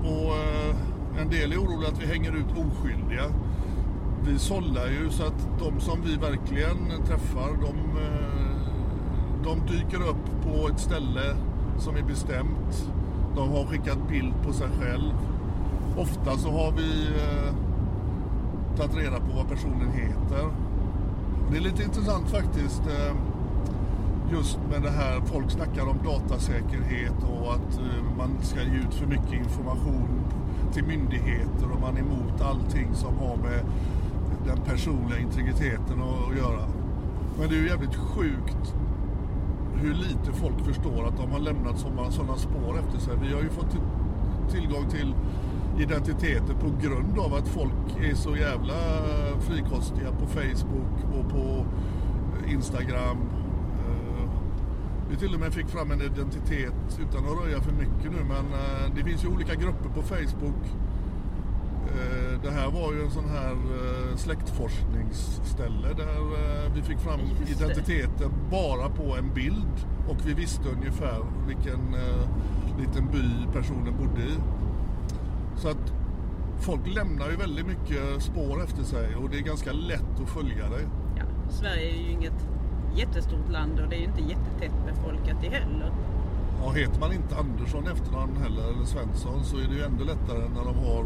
Och 0.00 0.36
eh, 0.36 0.76
en 1.22 1.28
del 1.30 1.52
är 1.52 1.56
oroliga 1.56 1.88
att 1.88 2.02
vi 2.02 2.06
hänger 2.06 2.36
ut 2.36 2.46
oskyldiga. 2.50 3.24
Vi 4.24 4.38
sållar 4.38 4.86
ju 4.86 5.10
så 5.10 5.22
att 5.26 5.48
de 5.58 5.80
som 5.80 6.02
vi 6.02 6.16
verkligen 6.16 7.04
träffar, 7.06 7.48
de, 7.48 7.98
eh, 8.00 8.56
de 9.44 9.60
dyker 9.66 10.08
upp 10.08 10.42
på 10.42 10.68
ett 10.68 10.80
ställe 10.80 11.36
som 11.78 11.96
är 11.96 12.02
bestämt. 12.02 12.92
De 13.36 13.48
har 13.48 13.66
skickat 13.66 14.08
bild 14.08 14.34
på 14.46 14.52
sig 14.52 14.68
själv. 14.80 15.12
Ofta 15.96 16.38
så 16.38 16.50
har 16.50 16.72
vi 16.72 17.06
eh, 17.06 17.54
tagit 18.76 18.96
reda 18.96 19.20
på 19.20 19.36
vad 19.36 19.48
personen 19.48 19.90
heter. 19.92 20.69
Det 21.50 21.56
är 21.56 21.60
lite 21.60 21.82
intressant 21.82 22.28
faktiskt. 22.28 22.82
Eh, 22.86 23.16
just 24.32 24.58
med 24.70 24.82
det 24.82 24.90
här, 24.90 25.20
folk 25.20 25.50
snackar 25.50 25.88
om 25.88 25.98
datasäkerhet 26.04 27.22
och 27.32 27.54
att 27.54 27.78
eh, 27.78 28.16
man 28.18 28.30
ska 28.42 28.62
ge 28.62 28.76
ut 28.76 28.94
för 28.94 29.06
mycket 29.06 29.32
information 29.32 30.08
till 30.72 30.84
myndigheter 30.84 31.72
och 31.74 31.80
man 31.80 31.96
är 31.96 32.00
emot 32.00 32.40
allting 32.40 32.94
som 32.94 33.18
har 33.18 33.36
med 33.36 33.60
den 34.46 34.60
personliga 34.60 35.18
integriteten 35.18 36.02
att, 36.02 36.38
göra. 36.38 36.66
Men 37.38 37.48
det 37.48 37.54
är 37.54 37.60
ju 37.60 37.68
jävligt 37.68 37.96
sjukt 37.96 38.74
hur 39.74 39.94
lite 39.94 40.32
folk 40.32 40.60
förstår 40.64 41.06
att 41.06 41.16
de 41.16 41.30
har 41.30 41.40
lämnat 41.40 41.78
sådana, 41.78 42.36
spår 42.36 42.78
efter 42.78 42.98
sig. 43.00 43.16
Vi 43.22 43.34
har 43.34 43.42
ju 43.42 43.50
fått 43.50 43.76
tillgång 44.50 44.88
till 44.90 45.14
identiteter 45.78 46.54
på 46.60 46.70
grund 46.82 47.18
av 47.18 47.34
att 47.34 47.48
folk 47.48 47.96
är 48.10 48.14
så 48.14 48.36
jävla 48.36 48.74
frikostiga 49.40 50.10
på 50.20 50.26
Facebook 50.26 51.18
och 51.18 51.30
på 51.30 51.66
Instagram. 52.48 53.18
Eh, 53.88 54.30
Vi 55.10 55.16
till 55.16 55.34
och 55.34 55.40
med 55.40 55.52
fick 55.54 55.68
fram 55.68 55.90
en 55.90 56.00
identitet 56.02 56.98
utan 57.00 57.24
att 57.24 57.44
röja 57.44 57.60
för 57.60 57.72
mycket 57.72 58.12
nu 58.12 58.24
men 58.28 58.46
eh, 58.52 58.94
det 58.96 59.04
finns 59.04 59.24
ju 59.24 59.28
olika 59.28 59.54
grupper 59.54 59.88
på 59.94 60.02
Facebook. 60.02 60.64
Eh, 61.86 62.40
Det 62.42 62.50
här 62.50 62.70
var 62.70 62.92
ju 62.92 63.02
en 63.04 63.10
sån 63.10 63.28
här 63.28 63.50
eh, 63.52 64.16
släktforskningsställe 64.16 65.88
där 65.96 66.20
eh, 66.20 66.72
vi 66.74 66.82
fick 66.82 66.98
fram 66.98 67.20
identiteten 67.48 68.30
bara 68.50 68.88
på 68.88 69.16
en 69.16 69.34
bild 69.34 69.86
och 70.08 70.16
vi 70.26 70.34
visste 70.34 70.68
ungefär 70.68 71.18
vilken 71.46 71.94
eh, 71.94 72.28
liten 72.80 73.06
by 73.12 73.52
personen 73.52 73.94
bodde 73.98 74.20
i. 74.22 74.34
Så 75.62 75.68
att 75.68 75.92
folk 76.60 76.94
lämnar 76.94 77.30
ju 77.30 77.36
väldigt 77.36 77.66
mycket 77.66 78.22
spår 78.22 78.64
efter 78.64 78.82
sig 78.82 79.16
och 79.16 79.30
det 79.30 79.38
är 79.38 79.42
ganska 79.42 79.72
lätt 79.72 80.20
att 80.22 80.28
följa 80.28 80.68
det. 80.68 80.88
Ja, 81.16 81.22
Sverige 81.50 81.90
är 81.90 82.02
ju 82.02 82.10
inget 82.10 82.48
jättestort 82.94 83.50
land 83.50 83.80
och 83.80 83.88
det 83.88 83.96
är 83.96 84.00
ju 84.00 84.04
inte 84.04 84.20
jättetätt 84.20 84.72
befolkat 84.86 85.36
det 85.42 85.48
heller. 85.48 85.92
Ja, 86.62 86.70
heter 86.70 87.00
man 87.00 87.12
inte 87.12 87.36
Andersson 87.36 87.84
i 87.86 87.88
efternamn 87.88 88.36
heller, 88.36 88.62
eller 88.62 88.84
Svensson, 88.84 89.44
så 89.44 89.56
är 89.56 89.68
det 89.68 89.74
ju 89.74 89.82
ändå 89.82 90.04
lättare 90.04 90.48
när 90.48 90.64
de 90.64 90.74
har 90.74 91.04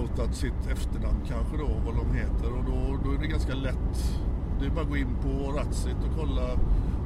outat 0.00 0.34
sitt 0.34 0.66
efternamn 0.70 1.20
kanske 1.28 1.56
då, 1.56 1.68
vad 1.86 1.94
de 1.94 2.14
heter. 2.14 2.52
Och 2.58 2.64
då, 2.64 2.98
då 3.04 3.16
är 3.16 3.18
det 3.18 3.26
ganska 3.26 3.54
lätt. 3.54 4.18
Det 4.60 4.66
är 4.66 4.70
bara 4.70 4.80
att 4.80 4.90
gå 4.90 4.96
in 4.96 5.16
på 5.22 5.52
Ratsit 5.52 5.96
och 6.06 6.18
kolla 6.18 6.46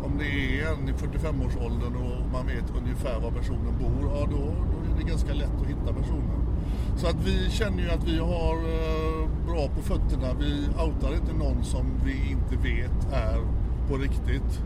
om 0.04 0.18
det 0.18 0.60
är 0.60 0.72
en 0.72 0.88
i 0.88 0.92
45-årsåldern 0.92 1.96
och 1.96 2.32
man 2.32 2.46
vet 2.46 2.76
ungefär 2.76 3.20
var 3.20 3.30
personen 3.30 3.74
bor. 3.80 4.10
Ja, 4.14 4.28
då, 4.30 4.54
då 4.72 4.81
är 5.02 5.04
det 5.04 5.10
ganska 5.10 5.34
lätt 5.34 5.60
att 5.60 5.66
hitta 5.66 5.92
personen. 6.00 6.46
Så 6.96 7.06
att 7.06 7.16
vi 7.24 7.50
känner 7.50 7.82
ju 7.82 7.90
att 7.90 8.04
vi 8.04 8.18
har 8.18 8.56
eh, 8.56 9.28
bra 9.46 9.68
på 9.68 9.82
fötterna. 9.82 10.34
Vi 10.40 10.66
outar 10.86 11.14
inte 11.14 11.32
någon 11.32 11.64
som 11.64 11.86
vi 12.04 12.30
inte 12.30 12.56
vet 12.56 13.12
är 13.12 13.38
på 13.88 13.96
riktigt. 13.96 14.62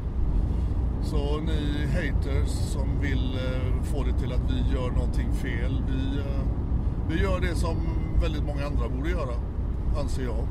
Så 1.02 1.40
ni 1.40 1.86
haters 1.86 2.50
som 2.50 3.00
vill 3.00 3.34
eh, 3.34 3.82
få 3.82 4.02
det 4.02 4.12
till 4.12 4.32
att 4.32 4.50
vi 4.50 4.74
gör 4.74 4.90
någonting 4.90 5.32
fel. 5.32 5.82
Vi, 5.88 6.18
eh, 6.18 6.42
vi 7.08 7.22
gör 7.22 7.40
det 7.40 7.54
som 7.54 7.76
väldigt 8.22 8.44
många 8.44 8.66
andra 8.66 8.88
borde 8.88 9.10
göra, 9.10 9.34
anser 10.00 10.24
jag. 10.24 10.46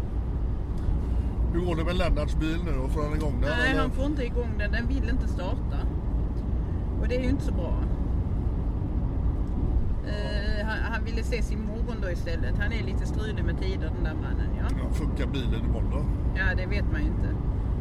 Hur 1.54 1.66
går 1.66 1.76
det 1.76 1.84
med 1.84 1.96
Lennarts 1.96 2.36
bil 2.36 2.58
nu 2.66 2.72
då? 2.82 2.88
Får 2.88 3.04
han 3.04 3.16
igång 3.16 3.42
den? 3.42 3.50
Nej, 3.50 3.72
eller? 3.72 3.82
han 3.82 3.92
får 3.92 4.06
inte 4.06 4.26
igång 4.26 4.58
den. 4.58 4.72
Den 4.72 4.88
vill 4.88 5.10
inte 5.10 5.28
starta. 5.28 5.78
Och 7.02 7.08
det 7.08 7.16
är 7.16 7.22
ju 7.22 7.30
inte 7.30 7.44
så 7.44 7.52
bra. 7.52 7.74
Eh, 10.08 10.66
han, 10.66 10.78
han 10.94 11.06
ville 11.06 11.24
se 11.24 11.42
sin 11.42 11.66
morgon 11.66 11.98
då 12.02 12.12
istället. 12.12 12.58
Han 12.60 12.72
är 12.72 12.84
lite 12.84 13.06
strulig 13.06 13.46
med 13.46 13.60
tider 13.60 13.92
den 13.96 14.04
där 14.04 14.14
mannen. 14.14 14.50
Ja. 14.58 14.66
Ja, 14.84 14.94
funkar 14.94 15.28
bilen 15.28 15.66
imorgon 15.66 15.92
då? 15.92 16.06
ja, 16.38 16.56
det 16.58 16.66
vet 16.66 16.92
man 16.92 17.02
ju 17.02 17.08
inte. 17.08 17.30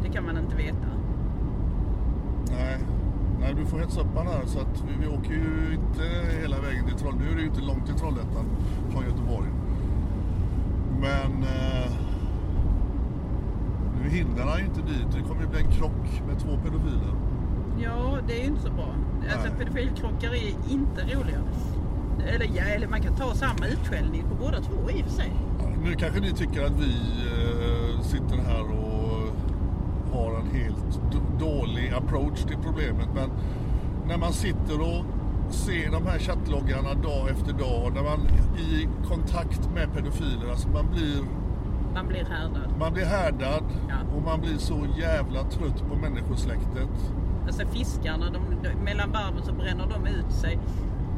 Det 0.02 0.08
kan 0.08 0.24
man 0.24 0.38
inte 0.38 0.56
veta. 0.56 0.88
Nej. 2.50 2.78
Nej, 3.40 3.54
du 3.54 3.66
får 3.66 3.78
hetsa 3.78 4.00
upp 4.00 4.16
han 4.16 4.26
här 4.26 4.46
så 4.46 4.60
att 4.60 4.84
vi, 4.88 5.06
vi 5.06 5.16
åker 5.16 5.30
ju 5.32 5.74
inte 5.74 6.36
hela 6.40 6.60
vägen 6.60 6.86
till 6.86 6.96
Trollhättan. 6.96 7.26
Nu 7.26 7.32
är 7.32 7.36
det 7.36 7.40
ju 7.40 7.48
inte 7.48 7.60
långt 7.60 7.86
till 7.86 7.94
Trollhättan 7.94 8.46
från 8.90 9.04
Göteborg. 9.04 9.48
Men... 11.00 11.42
Eh, 11.42 11.92
hinner 14.08 14.42
han 14.42 14.58
ju 14.58 14.64
inte 14.64 14.80
dit. 14.80 15.06
Det 15.12 15.22
kommer 15.28 15.42
ju 15.42 15.48
bli 15.48 15.60
en 15.60 15.72
krock 15.72 16.22
med 16.26 16.38
två 16.38 16.56
pedofiler. 16.64 17.14
Ja, 17.78 18.18
det 18.26 18.34
är 18.38 18.40
ju 18.40 18.46
inte 18.46 18.62
så 18.62 18.70
bra. 18.70 18.94
Alltså 19.32 19.50
pedofilkrockar 19.58 20.34
är 20.34 20.72
inte 20.72 21.02
roliga. 21.02 21.40
Eller, 22.34 22.46
ja, 22.56 22.62
eller 22.64 22.88
man 22.88 23.00
kan 23.02 23.14
ta 23.16 23.34
samma 23.34 23.66
utskällning 23.66 24.24
på 24.28 24.34
båda 24.44 24.60
två 24.60 24.90
i 24.90 25.02
och 25.02 25.06
för 25.06 25.12
sig. 25.12 25.32
Nu 25.84 25.94
kanske 25.94 26.20
ni 26.20 26.32
tycker 26.32 26.64
att 26.66 26.72
vi 26.80 26.94
eh, 27.26 28.00
sitter 28.00 28.36
här 28.36 28.62
och 28.62 29.28
har 30.18 30.40
en 30.40 30.50
helt 30.50 31.00
dålig 31.40 31.92
approach 31.92 32.42
till 32.42 32.56
problemet. 32.64 33.08
Men 33.14 33.30
när 34.08 34.18
man 34.18 34.32
sitter 34.32 34.80
och 34.80 35.04
ser 35.50 35.90
de 35.92 36.06
här 36.06 36.18
chattloggarna 36.18 36.94
dag 36.94 37.28
efter 37.30 37.52
dag. 37.52 37.92
När 37.94 38.02
man 38.02 38.20
är 38.56 38.60
i 38.60 38.88
kontakt 39.08 39.70
med 39.74 39.92
pedofiler. 39.94 40.50
Alltså 40.50 40.68
man 40.68 40.86
blir, 40.92 41.22
Man 41.94 42.06
blir 42.08 42.24
härdad. 42.24 42.74
man 42.78 42.92
blir 42.92 43.04
härdad 43.04 43.64
Ja. 43.88 43.94
och 44.16 44.22
man 44.22 44.40
blir 44.40 44.58
så 44.58 44.86
jävla 44.98 45.42
trött 45.42 45.88
på 45.90 45.96
människosläktet. 45.96 46.88
Alltså 47.46 47.66
fiskarna, 47.66 48.26
de, 48.30 48.68
de, 48.68 48.74
mellan 48.84 49.12
varven 49.12 49.42
så 49.42 49.52
bränner 49.52 49.86
de 49.86 50.06
ut 50.06 50.32
sig. 50.32 50.58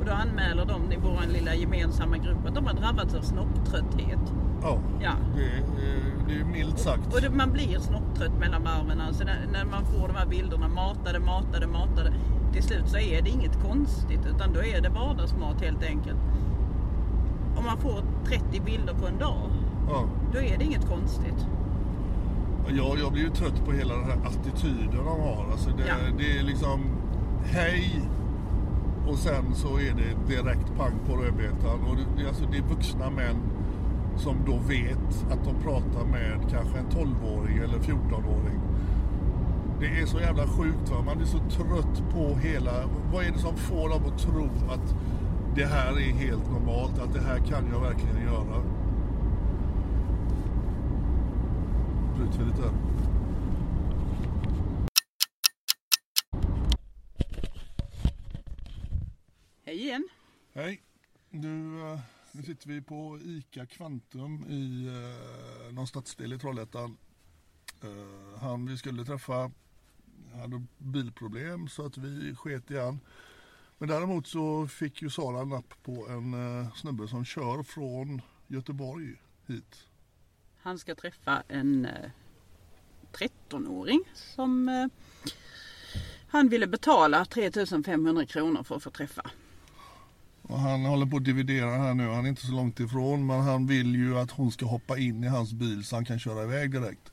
Och 0.01 0.05
då 0.07 0.13
anmäler 0.13 0.65
de 0.65 0.93
i 0.93 0.97
vår 1.03 1.33
lilla 1.33 1.55
gemensamma 1.55 2.17
grupp 2.19 2.47
att 2.47 2.55
de 2.55 2.67
har 2.67 2.75
drabbats 2.75 3.15
av 3.15 3.21
snopptrötthet. 3.21 4.33
Ja, 4.63 4.79
Ja. 5.01 5.11
Det, 5.37 5.43
är- 5.43 5.63
det 6.29 6.41
är 6.41 6.45
milt 6.45 6.79
sagt. 6.79 7.15
Och 7.15 7.21
det, 7.21 7.31
man 7.31 7.53
blir 7.53 7.79
snopptrött 7.79 8.39
mellan 8.41 8.63
varven. 8.65 9.01
Alltså 9.01 9.25
när, 9.25 9.47
när 9.53 9.65
man 9.65 9.85
får 9.85 10.09
de 10.09 10.15
här 10.17 10.27
bilderna 10.27 10.69
matade, 10.69 11.19
matade, 11.21 11.67
matade. 11.67 12.13
Till 12.53 12.63
slut 12.63 12.89
så 12.89 12.97
är 12.99 13.23
det 13.23 13.31
inget 13.31 13.63
konstigt 13.63 14.27
utan 14.27 14.53
då 14.53 14.63
är 14.65 14.81
det 14.81 14.89
vardagsmat 14.89 15.61
helt 15.63 15.83
enkelt. 15.85 16.19
Om 17.59 17.65
man 17.65 17.79
får 17.79 18.03
30 18.27 18.61
bilder 18.61 18.95
på 18.95 19.07
en 19.07 19.19
dag, 19.19 19.51
Ja. 19.89 20.05
då 20.33 20.39
är 20.39 20.59
det 20.59 20.65
inget 20.65 20.89
konstigt. 20.89 21.47
Jag, 22.69 22.99
jag 22.99 23.13
blir 23.13 23.23
ju 23.23 23.31
trött 23.31 23.65
på 23.65 23.73
hela 23.73 23.95
den 23.95 24.05
här 24.05 24.19
attityden 24.27 24.91
de 25.07 25.07
har. 25.07 25.47
Alltså 25.53 25.71
det, 25.71 25.85
Ja. 25.89 25.95
det 26.19 26.39
är 26.39 26.43
liksom 26.43 26.81
hej 27.45 28.01
och 29.07 29.19
sen 29.19 29.55
så 29.55 29.69
är 29.69 29.95
det 29.95 30.35
direkt 30.35 30.77
pang 30.77 30.99
på 31.07 31.17
rödbetan. 31.17 31.81
Och 31.89 31.97
det, 32.17 32.23
är 32.23 32.29
alltså, 32.29 32.45
det 32.51 32.59
är 32.59 32.63
vuxna 32.63 33.11
män 33.11 33.37
som 34.17 34.37
då 34.47 34.59
vet 34.69 35.33
att 35.33 35.45
de 35.45 35.55
pratar 35.63 36.07
med 36.07 36.41
kanske 36.51 36.79
en 36.79 36.87
12-åring 36.87 37.59
eller 37.59 37.79
14-åring. 37.79 38.61
Det 39.81 39.87
är 39.87 40.07
så 40.07 40.19
jävla 40.21 40.47
sjukt 40.47 40.91
va. 40.91 41.03
Man 41.07 41.17
blir 41.17 41.27
så 41.27 41.39
trött 41.39 42.03
på 42.13 42.37
hela... 42.37 42.73
Vad 43.13 43.25
är 43.25 43.31
det 43.31 43.39
som 43.39 43.57
får 43.57 43.89
dem 43.89 44.03
att 44.07 44.19
tro 44.19 44.49
att 44.69 44.97
det 45.55 45.65
här 45.65 45.93
är 45.93 46.13
helt 46.13 46.51
normalt? 46.51 46.99
Att 46.99 47.15
det 47.15 47.21
här 47.21 47.39
kan 47.39 47.65
jag 47.73 47.81
verkligen 47.81 48.23
göra? 48.23 48.63
Bryter 52.17 52.39
vi 52.39 52.45
lite 52.45 52.63
här. 52.63 52.86
Hej 59.67 59.77
igen. 59.77 60.09
Hej. 60.53 60.83
Nu, 61.31 61.81
eh, 61.81 62.01
nu 62.33 62.43
sitter 62.43 62.69
vi 62.69 62.83
på 62.83 63.19
ICA 63.23 63.67
Kvantum 63.67 64.45
i 64.49 64.87
eh, 64.87 65.75
någon 65.75 65.87
stadsdel 65.87 66.33
i 66.33 66.39
Trollhättan. 66.39 66.97
Eh, 67.83 68.41
han 68.41 68.67
vi 68.67 68.77
skulle 68.77 69.05
träffa 69.05 69.51
hade 70.35 70.65
bilproblem 70.79 71.69
så 71.69 71.87
att 71.87 71.99
vi 71.99 72.35
sket 72.35 72.71
i 72.71 72.79
han. 72.79 73.01
Men 73.79 73.89
däremot 73.89 74.27
så 74.27 74.67
fick 74.67 75.03
ju 75.03 75.11
Sara 75.11 75.45
napp 75.45 75.75
på 75.83 76.09
en 76.09 76.35
eh, 76.35 76.75
snubbe 76.75 77.09
som 77.09 77.25
kör 77.25 77.63
från 77.63 78.23
Göteborg 78.47 79.15
hit. 79.47 79.89
Han 80.59 80.79
ska 80.79 80.95
träffa 80.95 81.43
en 81.49 81.87
eh, 81.87 82.11
13-åring 83.13 84.01
som 84.15 84.69
eh, 84.69 84.87
han 86.29 86.49
ville 86.49 86.67
betala 86.67 87.25
3500 87.25 88.27
kronor 88.27 88.63
för 88.63 88.77
att 88.77 88.83
få 88.83 88.91
träffa. 88.91 89.31
Och 90.49 90.59
han 90.59 90.85
håller 90.85 91.07
på 91.07 91.17
att 91.17 91.25
dividera 91.25 91.71
här 91.71 91.95
nu. 91.95 92.09
Han 92.09 92.25
är 92.25 92.29
inte 92.29 92.47
så 92.47 92.53
långt 92.53 92.81
ifrån 92.81 93.27
men 93.27 93.41
han 93.41 93.67
vill 93.67 93.95
ju 93.95 94.19
att 94.19 94.31
hon 94.31 94.53
ska 94.53 94.67
hoppa 94.67 94.99
in 94.99 95.25
i 95.25 95.27
hans 95.27 95.53
bil 95.53 95.85
så 95.85 95.97
han 95.97 96.05
kan 96.05 96.19
köra 96.19 96.43
iväg 96.43 96.71
direkt. 96.71 97.13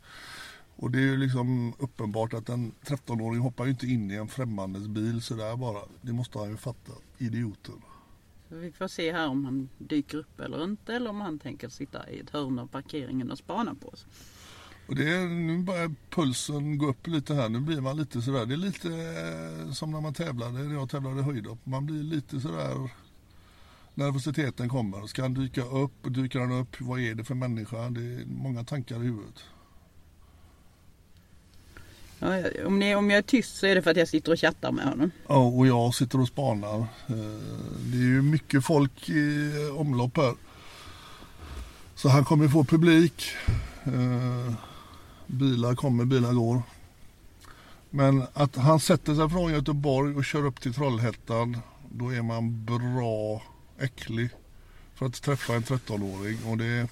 Och 0.75 0.91
det 0.91 0.97
är 0.97 1.01
ju 1.01 1.17
liksom 1.17 1.73
uppenbart 1.79 2.33
att 2.33 2.49
en 2.49 2.71
13-åring 2.85 3.39
hoppar 3.39 3.65
ju 3.65 3.71
inte 3.71 3.87
in 3.87 4.11
i 4.11 4.15
en 4.15 4.27
främmandes 4.27 4.87
bil 4.87 5.21
sådär 5.21 5.55
bara. 5.55 5.79
Det 6.01 6.13
måste 6.13 6.39
han 6.39 6.49
ju 6.49 6.57
fatta. 6.57 6.91
Idioten. 7.17 7.81
Vi 8.47 8.71
får 8.71 8.87
se 8.87 9.11
här 9.11 9.27
om 9.27 9.45
han 9.45 9.69
dyker 9.77 10.17
upp 10.17 10.39
eller 10.39 10.63
inte 10.63 10.93
eller 10.93 11.09
om 11.09 11.21
han 11.21 11.39
tänker 11.39 11.69
sitta 11.69 12.09
i 12.09 12.19
ett 12.19 12.29
hörn 12.29 12.59
av 12.59 12.67
parkeringen 12.67 13.31
och 13.31 13.37
spana 13.37 13.75
på 13.75 13.87
oss. 13.87 14.05
Och 14.87 14.95
det 14.95 15.09
är, 15.09 15.27
nu 15.27 15.57
börjar 15.57 15.95
pulsen 16.09 16.77
gå 16.77 16.87
upp 16.87 17.07
lite 17.07 17.33
här. 17.33 17.49
Nu 17.49 17.59
blir 17.59 17.81
man 17.81 17.97
lite 17.97 18.21
sådär. 18.21 18.45
Det 18.45 18.53
är 18.53 18.57
lite 18.57 18.87
eh, 18.87 19.71
som 19.71 19.91
när 19.91 20.01
man 20.01 20.13
tävlade, 20.13 20.51
när 20.51 20.73
jag 20.73 20.89
tävlade 20.89 21.23
höjdhopp. 21.23 21.59
Man 21.63 21.85
blir 21.85 22.03
lite 22.03 22.41
sådär 22.41 22.89
nervositeten 23.95 24.69
kommer. 24.69 25.07
Ska 25.07 25.21
han 25.21 25.33
dyka 25.33 25.63
upp? 25.63 25.93
Dyker 26.03 26.39
han 26.39 26.51
upp? 26.51 26.81
Vad 26.81 26.99
är 26.99 27.15
det 27.15 27.23
för 27.23 27.35
människa? 27.35 27.89
Det 27.89 28.01
är 28.01 28.25
många 28.25 28.63
tankar 28.63 28.95
i 28.95 28.99
huvudet. 28.99 29.43
Ja, 32.19 32.43
om, 32.65 32.79
ni, 32.79 32.95
om 32.95 33.09
jag 33.09 33.17
är 33.17 33.21
tyst 33.21 33.55
så 33.57 33.65
är 33.65 33.75
det 33.75 33.81
för 33.81 33.91
att 33.91 33.97
jag 33.97 34.07
sitter 34.07 34.31
och 34.31 34.39
chattar 34.39 34.71
med 34.71 34.85
honom. 34.85 35.11
Ja, 35.27 35.37
och 35.47 35.67
jag 35.67 35.95
sitter 35.95 36.19
och 36.21 36.27
spanar. 36.27 36.77
Eh, 36.79 36.85
Det 37.91 37.97
är 37.97 38.01
ju 38.01 38.21
mycket 38.21 38.65
folk 38.65 39.09
i 39.09 39.51
omlopp 39.77 40.17
här. 40.17 40.35
Så 41.95 42.09
han 42.09 42.25
kommer 42.25 42.47
få 42.47 42.63
publik. 42.63 43.23
Eh, 43.83 44.53
Bilar 45.27 45.75
kommer, 45.75 46.05
bilar 46.05 46.33
går. 46.33 46.61
Men 47.89 48.23
att 48.33 48.55
han 48.55 48.79
sätter 48.79 49.15
sig 49.15 49.29
från 49.29 49.51
Göteborg 49.53 50.15
och 50.15 50.25
kör 50.25 50.45
upp 50.45 50.61
till 50.61 50.73
Trollhättan. 50.73 51.57
Då 51.91 52.09
är 52.13 52.21
man 52.21 52.65
bra 52.65 53.41
äcklig. 53.83 54.29
För 54.95 55.05
att 55.05 55.21
träffa 55.21 55.53
en 55.53 55.63
13-åring. 55.63 56.37
Och 56.45 56.57
det, 56.57 56.87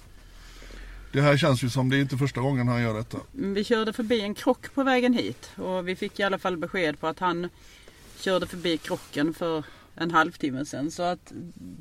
det 1.12 1.20
här 1.20 1.36
känns 1.36 1.64
ju 1.64 1.70
som 1.70 1.90
det 1.90 1.96
är 1.96 2.00
inte 2.00 2.16
första 2.16 2.40
gången 2.40 2.68
han 2.68 2.82
gör 2.82 2.94
detta. 2.94 3.18
Mm, 3.34 3.54
Vi 3.54 3.64
körde 3.64 3.92
förbi 3.92 4.20
en 4.20 4.34
krock 4.34 4.74
på 4.74 4.84
vägen 4.84 5.14
hit 5.14 5.50
och 5.56 5.88
vi 5.88 5.96
fick 5.96 6.20
i 6.20 6.22
alla 6.22 6.38
fall 6.38 6.56
besked 6.56 7.00
på 7.00 7.06
att 7.06 7.18
han 7.18 7.48
körde 8.20 8.46
förbi 8.46 8.78
krocken 8.78 9.34
för 9.34 9.64
en 9.94 10.10
halvtimme 10.10 10.64
sedan. 10.64 10.90
Så 10.90 11.02
att 11.02 11.32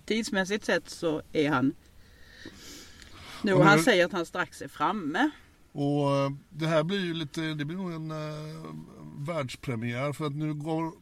tidsmässigt 0.05 0.65
sett 0.65 0.89
så 0.89 1.21
är 1.31 1.49
han... 1.49 1.73
Nu, 3.41 3.53
Och 3.53 3.65
han 3.65 3.79
säger 3.79 4.05
att 4.05 4.11
han 4.11 4.25
strax 4.25 4.61
är 4.61 4.67
framme. 4.67 5.29
Och 5.71 6.15
eh, 6.15 6.31
det 6.49 6.67
här 6.67 6.83
blir 6.83 6.99
ju 6.99 7.13
lite, 7.13 7.41
det 7.41 7.65
blir 7.65 7.77
nog 7.77 7.91
en 7.93 8.11
uh, 8.11 8.75
världspremiär 9.17 10.13
för 10.13 10.25
att 10.25 10.35
nu 10.35 10.53
går 10.53 10.93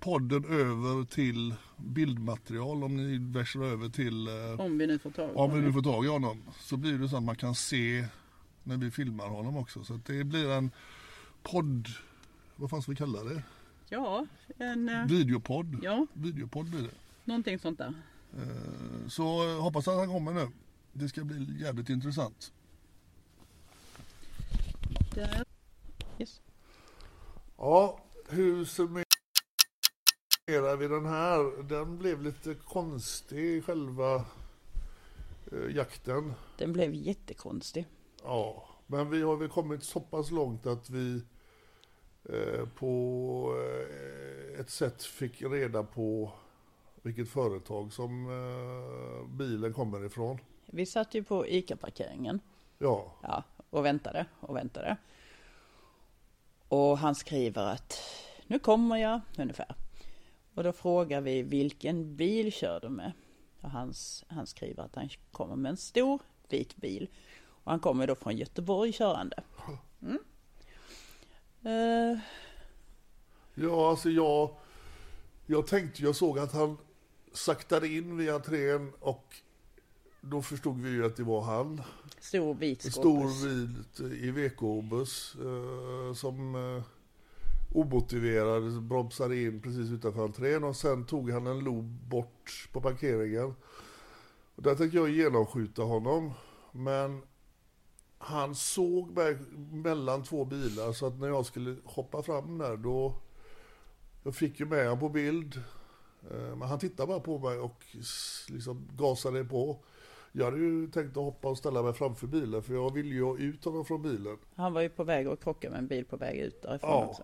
podden 0.00 0.44
över 0.44 1.04
till 1.04 1.54
bildmaterial 1.76 2.84
om 2.84 2.96
ni 2.96 3.18
växlar 3.38 3.64
över 3.64 3.88
till, 3.88 4.28
uh, 4.28 4.60
Om 4.60 4.78
vi 4.78 4.86
nu 4.86 4.98
får 4.98 5.10
tag 5.10 5.36
om 5.36 5.54
vi 5.54 5.60
nu 5.60 5.72
får 5.72 5.82
tag 5.82 6.04
i 6.04 6.08
honom, 6.08 6.42
så 6.60 6.76
blir 6.76 6.98
det 6.98 7.08
så 7.08 7.16
att 7.16 7.22
man 7.22 7.36
kan 7.36 7.54
se 7.54 8.06
när 8.62 8.76
vi 8.76 8.90
filmar 8.90 9.28
honom 9.28 9.56
också. 9.56 9.84
Så 9.84 9.94
att 9.94 10.04
det 10.04 10.24
blir 10.24 10.50
en 10.50 10.70
podd, 11.42 11.88
vad 12.56 12.70
fan 12.70 12.82
ska 12.82 12.92
vi 12.92 12.96
kalla 12.96 13.24
det? 13.24 13.42
Ja, 13.88 14.26
en, 14.58 14.88
eh, 14.88 15.06
Videopodd. 15.06 15.78
ja, 15.82 16.06
Videopodd 16.12 16.66
blir 16.70 16.82
det. 16.82 16.90
någonting 17.24 17.58
sånt 17.58 17.78
där. 17.78 17.94
Eh, 18.36 19.08
Så 19.08 19.48
eh, 19.56 19.62
hoppas 19.62 19.88
att 19.88 19.96
han 19.98 20.08
kommer 20.08 20.32
nu. 20.32 20.48
Det 20.92 21.08
ska 21.08 21.24
bli 21.24 21.60
jävligt 21.62 21.88
intressant. 21.88 22.52
Där. 25.14 25.44
Yes. 26.18 26.40
Ja, 27.56 28.00
hur 28.28 28.64
summerar 28.64 29.04
vi 30.48 30.88
den 30.88 31.06
här? 31.06 31.62
Den 31.62 31.98
blev 31.98 32.22
lite 32.22 32.54
konstig 32.54 33.64
själva 33.64 34.24
eh, 35.52 35.76
jakten. 35.76 36.34
Den 36.58 36.72
blev 36.72 36.94
jättekonstig. 36.94 37.86
Ja, 38.24 38.68
men 38.86 39.10
vi 39.10 39.22
har 39.22 39.36
väl 39.36 39.48
kommit 39.48 39.82
så 39.82 40.00
pass 40.00 40.30
långt 40.30 40.66
att 40.66 40.90
vi 40.90 41.22
eh, 42.24 42.68
på 42.74 43.54
eh, 43.58 44.60
ett 44.60 44.70
sätt 44.70 45.02
fick 45.02 45.42
reda 45.42 45.82
på 45.82 46.32
vilket 47.02 47.28
företag 47.28 47.92
som 47.92 48.26
eh, 48.28 49.36
bilen 49.36 49.72
kommer 49.72 50.04
ifrån. 50.04 50.38
Vi 50.66 50.86
satt 50.86 51.14
ju 51.14 51.22
på 51.24 51.46
ICA-parkeringen. 51.46 52.40
Ja, 52.78 53.12
Ja, 53.22 53.42
och 53.70 53.84
väntade 53.84 54.26
och 54.40 54.56
väntade. 54.56 54.96
Och 56.68 56.98
han 56.98 57.14
skriver 57.14 57.66
att 57.66 57.98
nu 58.46 58.58
kommer 58.58 58.96
jag 58.96 59.20
ungefär. 59.38 59.74
Och 60.58 60.64
då 60.64 60.72
frågar 60.72 61.20
vi 61.20 61.42
vilken 61.42 62.16
bil 62.16 62.52
kör 62.52 62.80
du 62.80 62.88
med? 62.88 63.12
Och 63.60 63.70
han, 63.70 63.94
han 64.28 64.46
skriver 64.46 64.82
att 64.82 64.94
han 64.94 65.08
kommer 65.32 65.56
med 65.56 65.70
en 65.70 65.76
stor 65.76 66.20
vit 66.48 66.76
bil. 66.76 67.08
Och 67.40 67.70
han 67.70 67.80
kommer 67.80 68.06
då 68.06 68.14
från 68.14 68.36
Göteborg 68.36 68.92
körande. 68.92 69.42
Mm. 70.02 70.18
Eh, 71.62 72.18
ja 73.54 73.90
alltså 73.90 74.10
jag, 74.10 74.50
jag 75.46 75.66
tänkte, 75.66 76.02
jag 76.02 76.16
såg 76.16 76.38
att 76.38 76.52
han 76.52 76.76
saktade 77.32 77.88
in 77.88 78.16
vid 78.16 78.30
entrén 78.30 78.92
och 79.00 79.34
då 80.20 80.42
förstod 80.42 80.80
vi 80.80 80.90
ju 80.90 81.06
att 81.06 81.16
det 81.16 81.24
var 81.24 81.42
han. 81.42 81.82
Stor 82.20 82.54
vit 82.54 82.82
skåpbuss. 82.82 83.34
stor 83.38 83.48
vit 83.48 84.00
Iveco-buss 84.22 85.36
eh, 85.40 86.14
som 86.14 86.54
eh, 86.54 86.82
omotiverad 87.72 88.64
liksom 88.64 88.88
bromsade 88.88 89.42
in 89.42 89.62
precis 89.62 89.90
utanför 89.90 90.24
entrén 90.24 90.64
och 90.64 90.76
sen 90.76 91.06
tog 91.06 91.30
han 91.30 91.46
en 91.46 91.58
lob 91.58 91.84
bort 91.84 92.68
på 92.72 92.80
parkeringen. 92.80 93.54
Och 94.54 94.62
där 94.62 94.74
tänkte 94.74 94.96
jag 94.96 95.10
genomskjuta 95.10 95.82
honom. 95.82 96.32
Men 96.72 97.22
han 98.18 98.54
såg 98.54 99.10
mig 99.10 99.38
mellan 99.72 100.22
två 100.22 100.44
bilar 100.44 100.92
så 100.92 101.06
att 101.06 101.18
när 101.18 101.28
jag 101.28 101.46
skulle 101.46 101.76
hoppa 101.84 102.22
fram 102.22 102.58
där 102.58 102.76
då 102.76 103.14
jag 104.22 104.34
fick 104.34 104.60
ju 104.60 104.66
med 104.66 104.84
honom 104.84 104.98
på 104.98 105.08
bild. 105.08 105.62
Eh, 106.30 106.56
men 106.56 106.68
han 106.68 106.78
tittade 106.78 107.06
bara 107.06 107.20
på 107.20 107.38
mig 107.38 107.58
och 107.58 107.84
liksom 108.48 108.88
gasade 108.96 109.44
på. 109.44 109.84
Jag 110.32 110.44
hade 110.44 110.56
ju 110.58 110.86
tänkt 110.90 111.10
att 111.16 111.22
hoppa 111.22 111.48
och 111.48 111.58
ställa 111.58 111.82
mig 111.82 111.92
framför 111.92 112.26
bilen 112.26 112.62
för 112.62 112.74
jag 112.74 112.94
ville 112.94 113.14
ju 113.14 113.22
ha 113.24 113.38
ut 113.38 113.64
honom 113.64 113.84
från 113.84 114.02
bilen. 114.02 114.38
Han 114.54 114.72
var 114.72 114.80
ju 114.80 114.88
på 114.88 115.04
väg 115.04 115.26
att 115.26 115.42
krocka 115.44 115.70
med 115.70 115.78
en 115.78 115.86
bil 115.86 116.04
på 116.04 116.16
väg 116.16 116.38
ut 116.38 116.62
därifrån 116.62 116.90
Ja. 116.90 117.06
också. 117.06 117.22